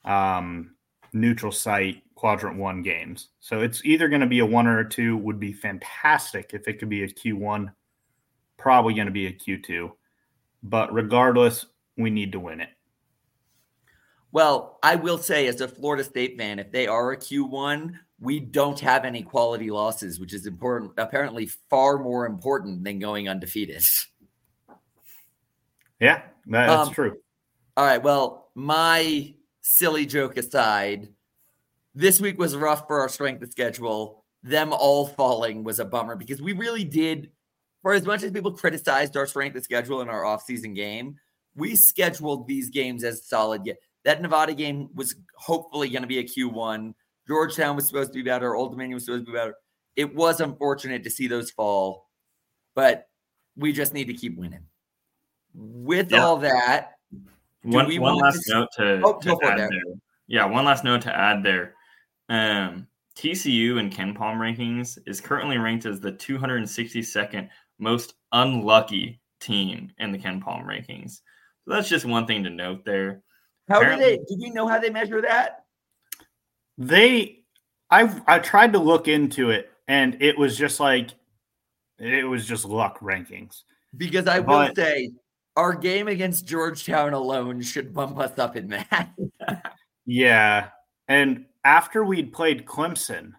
[0.05, 0.75] um,
[1.13, 3.29] neutral site quadrant one games.
[3.41, 6.69] So it's either going to be a one or a two, would be fantastic if
[6.69, 7.73] it could be a Q1,
[8.59, 9.91] probably going to be a Q2.
[10.63, 12.69] But regardless, we need to win it.
[14.33, 18.39] Well, I will say, as a Florida State fan, if they are a Q1, we
[18.39, 23.83] don't have any quality losses, which is important, apparently far more important than going undefeated.
[25.99, 27.19] Yeah, that's um, true.
[27.77, 28.03] All right.
[28.03, 31.09] Well, my silly joke aside,
[31.95, 34.25] this week was rough for our strength of schedule.
[34.43, 37.31] Them all falling was a bummer because we really did,
[37.83, 41.17] for as much as people criticized our strength of schedule in our offseason game,
[41.55, 43.63] we scheduled these games as solid.
[43.65, 46.95] Yet that Nevada game was hopefully going to be a Q1.
[47.29, 48.55] Georgetown was supposed to be better.
[48.55, 49.55] Old Dominion was supposed to be better.
[49.97, 52.09] It was unfortunate to see those fall,
[52.75, 53.09] but
[53.57, 54.65] we just need to keep winning.
[55.53, 56.25] With yeah.
[56.25, 56.93] all that,
[57.63, 58.53] one, one last to...
[58.53, 59.69] note to, oh, to add there.
[59.69, 59.95] there.
[60.27, 61.75] Yeah, one last note to add there.
[62.29, 62.87] Um,
[63.17, 67.49] TCU and Palm rankings is currently ranked as the 262nd
[67.79, 71.21] most unlucky team in the KenPom rankings.
[71.65, 73.23] So that's just one thing to note there.
[73.69, 74.37] How Apparently, do they?
[74.37, 75.65] Do you know how they measure that?
[76.79, 77.45] They
[77.91, 81.11] I I tried to look into it, and it was just like
[81.99, 83.63] it was just luck rankings.
[83.97, 85.11] Because I will say,
[85.57, 89.11] our game against Georgetown alone should bump us up in that.
[90.07, 90.69] yeah,
[91.09, 93.33] and after we'd played Clemson,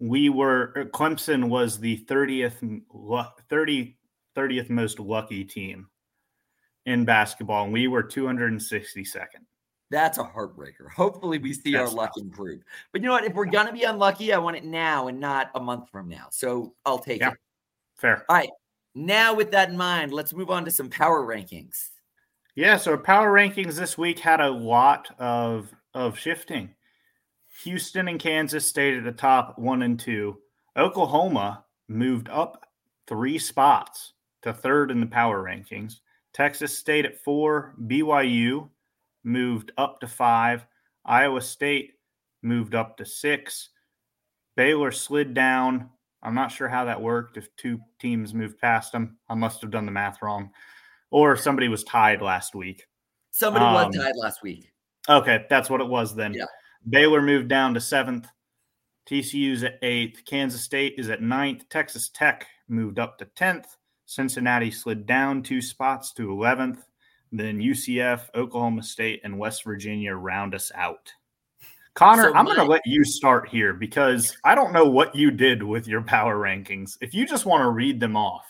[0.00, 2.82] we were er, Clemson was the 30th
[3.48, 3.96] 30
[4.36, 5.86] 30th most lucky team
[6.86, 9.26] in basketball and we were 262nd.
[9.90, 10.90] That's a heartbreaker.
[10.96, 12.24] Hopefully we see That's our luck tough.
[12.24, 12.62] improve.
[12.92, 15.20] But you know what, if we're going to be unlucky, I want it now and
[15.20, 16.28] not a month from now.
[16.30, 17.32] So I'll take yeah.
[17.32, 17.38] it.
[17.98, 18.24] Fair.
[18.28, 18.48] All right.
[18.94, 21.90] Now with that in mind, let's move on to some power rankings.
[22.54, 26.74] Yeah, so power rankings this week had a lot of of shifting.
[27.64, 30.38] Houston and Kansas stayed at the top one and two.
[30.76, 32.66] Oklahoma moved up
[33.06, 36.00] three spots to third in the power rankings.
[36.32, 37.74] Texas stayed at four.
[37.82, 38.68] BYU
[39.24, 40.66] moved up to five.
[41.04, 41.92] Iowa State
[42.42, 43.70] moved up to six.
[44.56, 45.90] Baylor slid down.
[46.22, 49.18] I'm not sure how that worked if two teams moved past them.
[49.28, 50.50] I must have done the math wrong.
[51.10, 52.86] Or somebody was tied last week.
[53.32, 54.72] Somebody um, was tied last week.
[55.08, 56.34] Okay, that's what it was then.
[56.34, 56.44] Yeah.
[56.88, 58.28] Baylor moved down to seventh.
[59.08, 60.24] TCU's at eighth.
[60.24, 61.68] Kansas State is at ninth.
[61.68, 63.66] Texas Tech moved up to 10th.
[64.06, 66.78] Cincinnati slid down two spots to 11th.
[67.32, 71.12] Then UCF, Oklahoma State, and West Virginia round us out.
[71.94, 75.30] Connor, so I'm going to let you start here because I don't know what you
[75.30, 76.96] did with your power rankings.
[77.00, 78.46] If you just want to read them off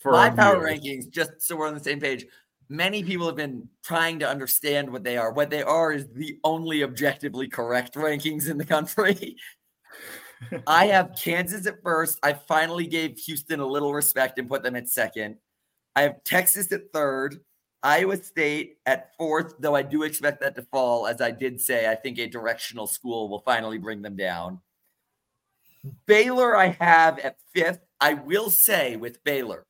[0.00, 2.26] for my power rankings, just so we're on the same page,
[2.68, 5.32] many people have been trying to understand what they are.
[5.32, 9.36] What they are is the only objectively correct rankings in the country.
[10.66, 12.18] I have Kansas at first.
[12.22, 15.36] I finally gave Houston a little respect and put them at second.
[15.96, 17.38] I have Texas at third,
[17.84, 21.06] Iowa State at fourth, though I do expect that to fall.
[21.06, 24.60] As I did say, I think a directional school will finally bring them down.
[26.06, 27.80] Baylor, I have at fifth.
[28.00, 29.66] I will say with Baylor,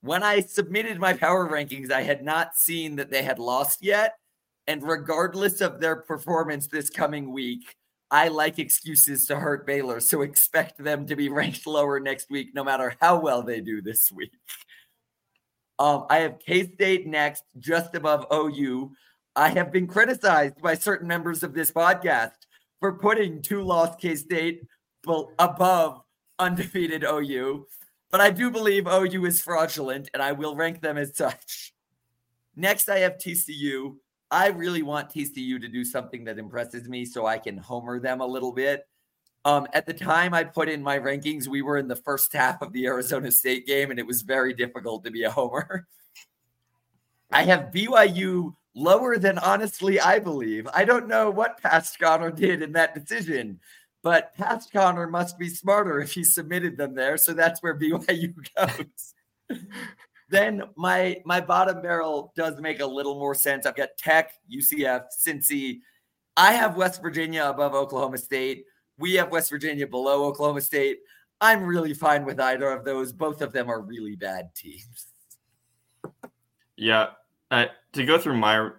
[0.00, 4.14] when I submitted my power rankings, I had not seen that they had lost yet.
[4.66, 7.76] And regardless of their performance this coming week,
[8.10, 10.00] I like excuses to hurt Baylor.
[10.00, 13.82] So expect them to be ranked lower next week, no matter how well they do
[13.82, 14.32] this week.
[15.78, 18.92] Um, I have K State next, just above OU.
[19.34, 22.32] I have been criticized by certain members of this podcast
[22.80, 24.62] for putting two lost K State
[25.38, 26.00] above
[26.38, 27.66] undefeated OU.
[28.10, 31.74] But I do believe OU is fraudulent and I will rank them as such.
[32.54, 33.96] Next, I have TCU.
[34.30, 38.20] I really want TCU to do something that impresses me so I can homer them
[38.20, 38.86] a little bit.
[39.46, 42.60] Um, at the time I put in my rankings, we were in the first half
[42.62, 45.86] of the Arizona State game, and it was very difficult to be a homer.
[47.30, 50.66] I have BYU lower than honestly I believe.
[50.74, 53.60] I don't know what Past Connor did in that decision,
[54.02, 57.16] but Past Connor must be smarter if he submitted them there.
[57.16, 59.14] So that's where BYU goes.
[60.28, 63.64] then my my bottom barrel does make a little more sense.
[63.64, 65.82] I've got Tech, UCF, Cincy.
[66.36, 68.64] I have West Virginia above Oklahoma State.
[68.98, 70.98] We have West Virginia below Oklahoma State.
[71.40, 73.12] I'm really fine with either of those.
[73.12, 75.08] Both of them are really bad teams.
[76.76, 77.08] Yeah,
[77.50, 78.70] uh, to go through my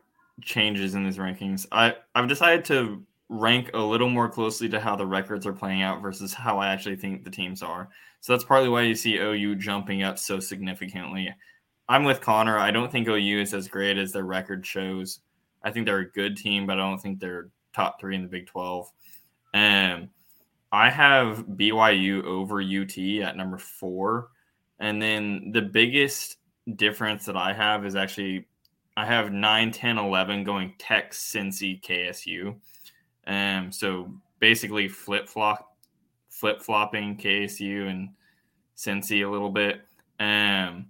[0.42, 4.96] changes in these rankings, I I've decided to rank a little more closely to how
[4.96, 7.90] the records are playing out versus how I actually think the teams are.
[8.22, 11.34] So that's partly why you see OU jumping up so significantly.
[11.90, 12.58] I'm with Connor.
[12.58, 15.20] I don't think OU is as great as their record shows.
[15.64, 18.28] I think they're a good team, but I don't think they're top three in the
[18.28, 18.90] Big 12.
[19.54, 20.10] And
[20.72, 24.30] I have BYU over UT at number four.
[24.80, 26.38] And then the biggest
[26.76, 28.46] difference that I have is actually
[28.98, 32.56] I have 9, 10, 11 going Tech, Cincy, KSU.
[33.28, 35.78] Um, so basically flip flop,
[36.30, 38.10] flip flopping KSU and
[38.76, 39.82] Cincy a little bit.
[40.20, 40.88] Um,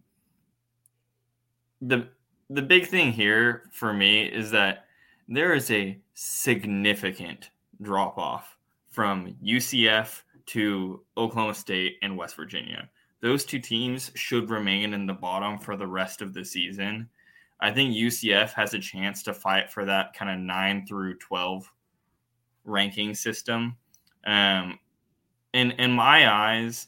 [1.82, 2.08] the
[2.50, 4.86] the big thing here for me is that
[5.28, 7.50] there is a significant
[7.82, 8.58] drop off
[8.90, 12.90] from UCF to Oklahoma State and West Virginia.
[13.22, 17.10] Those two teams should remain in the bottom for the rest of the season.
[17.60, 21.72] I think UCF has a chance to fight for that kind of 9 through 12
[22.64, 23.76] ranking system.
[24.26, 24.78] Um,
[25.54, 26.88] in in my eyes,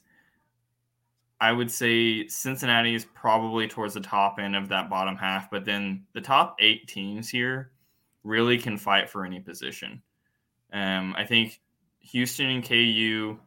[1.41, 5.65] I would say Cincinnati is probably towards the top end of that bottom half, but
[5.65, 7.71] then the top eight teams here
[8.23, 10.01] really can fight for any position.
[10.71, 11.59] Um, I think
[12.01, 13.37] Houston and KU,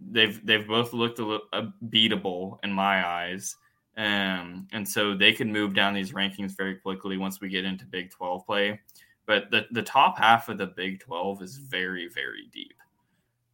[0.00, 3.56] they've they've both looked a little uh, beatable in my eyes,
[3.96, 7.84] um, and so they could move down these rankings very quickly once we get into
[7.84, 8.80] Big Twelve play.
[9.26, 12.74] But the, the top half of the Big 12 is very, very deep.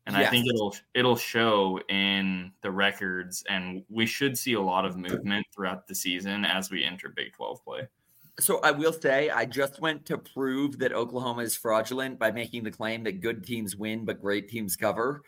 [0.07, 0.27] And yes.
[0.27, 4.97] I think it'll it'll show in the records, and we should see a lot of
[4.97, 7.89] movement throughout the season as we enter Big 12 play.
[8.41, 12.65] So I will say, I just went to prove that Oklahoma is fraudulent by making
[12.65, 15.23] the claim that good teams win, but great teams cover.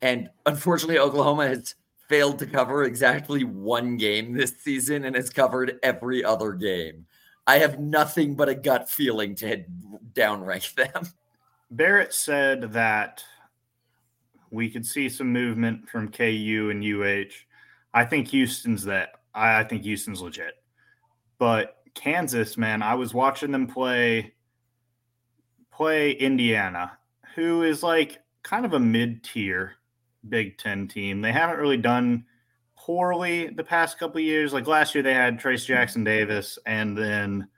[0.00, 1.74] And unfortunately, Oklahoma has
[2.08, 7.06] failed to cover exactly one game this season and has covered every other game.
[7.46, 9.64] I have nothing but a gut feeling to
[10.12, 11.06] downrank them.
[11.70, 13.24] Barrett said that
[14.50, 17.32] we could see some movement from KU and UH.
[17.94, 19.20] I think Houston's that.
[19.34, 20.54] I think Houston's legit.
[21.38, 24.34] But Kansas, man, I was watching them play
[25.72, 26.98] play Indiana,
[27.34, 29.74] who is like kind of a mid-tier
[30.28, 31.20] Big 10 team.
[31.20, 32.24] They haven't really done
[32.76, 34.52] poorly the past couple years.
[34.52, 37.48] Like last year they had Trayce Jackson-Davis and then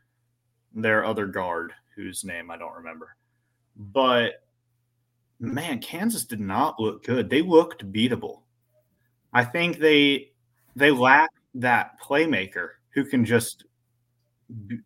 [0.75, 3.17] their other guard whose name I don't remember.
[3.77, 4.45] But
[5.39, 7.29] man, Kansas did not look good.
[7.29, 8.43] They looked beatable.
[9.33, 10.33] I think they
[10.77, 13.65] they lack that playmaker who can just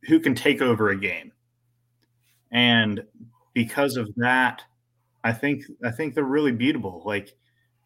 [0.09, 1.33] who can take over a game.
[2.51, 3.05] And
[3.55, 4.62] because of that,
[5.25, 7.05] I think I think they're really beatable.
[7.05, 7.37] Like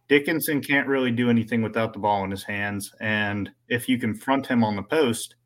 [0.09, 4.47] Dickinson can't really do anything without the ball in his hands, and if you confront
[4.49, 5.37] him on the post,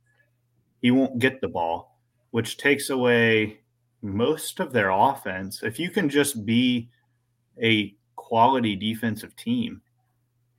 [0.82, 1.98] he won't get the ball,
[2.30, 3.60] which takes away
[4.02, 5.62] most of their offense.
[5.62, 6.90] If you can just be
[7.62, 9.82] a quality defensive team,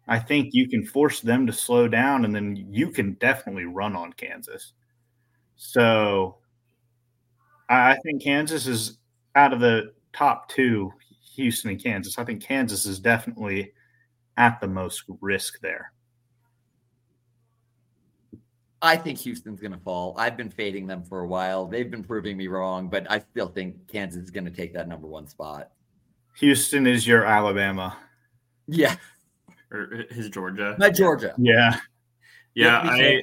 [0.07, 3.95] I think you can force them to slow down, and then you can definitely run
[3.95, 4.73] on Kansas.
[5.57, 6.37] So
[7.67, 8.99] I think Kansas is
[9.35, 10.93] out of the top two,
[11.35, 12.17] Houston and Kansas.
[12.17, 13.73] I think Kansas is definitely
[14.37, 15.91] at the most risk there.
[18.79, 20.13] I think Houston's going to fall.
[20.17, 21.65] I've been fading them for a while.
[21.65, 24.87] They've been proving me wrong, but I still think Kansas is going to take that
[24.87, 25.71] number one spot.
[26.37, 27.97] Houston is your Alabama.
[28.67, 28.95] Yeah.
[29.71, 30.75] Or his Georgia.
[30.77, 31.33] My Georgia.
[31.39, 31.79] Yeah.
[32.53, 32.81] Yeah.
[32.83, 33.21] I,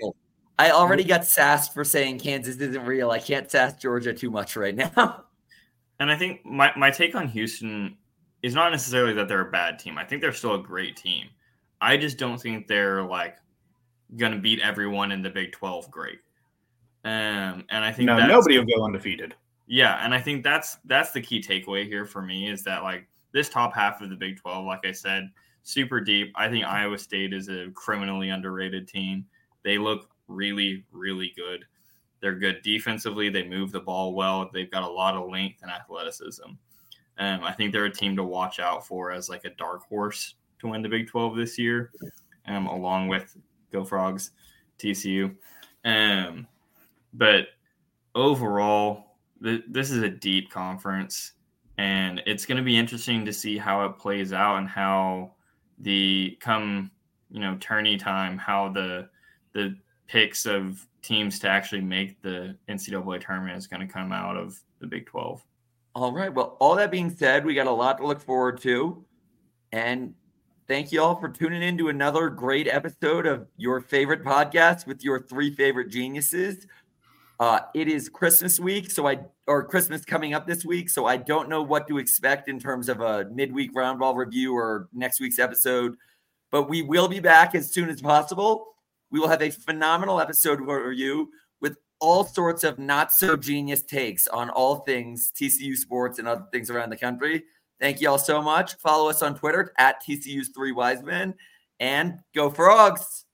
[0.59, 3.11] I already got sassed for saying Kansas isn't real.
[3.11, 5.25] I can't sass Georgia too much right now.
[5.99, 7.97] And I think my, my take on Houston
[8.43, 9.99] is not necessarily that they're a bad team.
[9.99, 11.29] I think they're still a great team.
[11.81, 13.37] I just don't think they're like
[14.17, 16.19] going to beat everyone in the Big 12 great.
[17.05, 19.35] Um, and I think no, nobody will go undefeated.
[19.67, 23.07] Yeah, and I think that's that's the key takeaway here for me is that like
[23.33, 25.31] this top half of the Big 12, like I said,
[25.63, 26.33] super deep.
[26.35, 29.27] I think Iowa State is a criminally underrated team.
[29.65, 31.65] They look really, really good.
[32.21, 33.29] They're good defensively.
[33.29, 34.49] They move the ball well.
[34.53, 36.51] They've got a lot of length and athleticism.
[37.19, 40.35] Um, I think they're a team to watch out for as like a dark horse
[40.61, 41.91] to win the Big 12 this year,
[42.47, 43.37] um, along with
[43.71, 44.31] Go Frogs,
[44.79, 45.35] TCU.
[45.85, 46.47] Um,
[47.13, 47.49] but
[48.15, 51.33] overall, th- this is a deep conference,
[51.79, 55.33] and it's going to be interesting to see how it plays out and how
[55.79, 56.91] the come
[57.31, 59.09] you know tourney time, how the
[59.53, 59.77] the
[60.07, 64.59] picks of teams to actually make the NCAA tournament is going to come out of
[64.81, 65.45] the Big 12.
[65.95, 66.33] All right.
[66.33, 69.05] Well, all that being said, we got a lot to look forward to.
[69.71, 70.15] And
[70.67, 75.05] thank you all for tuning in to another great episode of your favorite podcast with
[75.05, 76.67] your three favorite geniuses.
[77.41, 81.17] Uh, it is Christmas week, so I or Christmas coming up this week, so I
[81.17, 85.41] don't know what to expect in terms of a midweek roundball review or next week's
[85.41, 85.97] episode,
[86.51, 88.74] but we will be back as soon as possible.
[89.11, 91.31] We will have a phenomenal episode for you
[91.61, 96.47] with all sorts of not so genius takes on all things TCU sports and other
[96.53, 97.45] things around the country.
[97.81, 98.75] Thank you all so much.
[98.77, 101.35] Follow us on Twitter at TCU's Three Wise Men
[101.81, 103.25] and go frogs.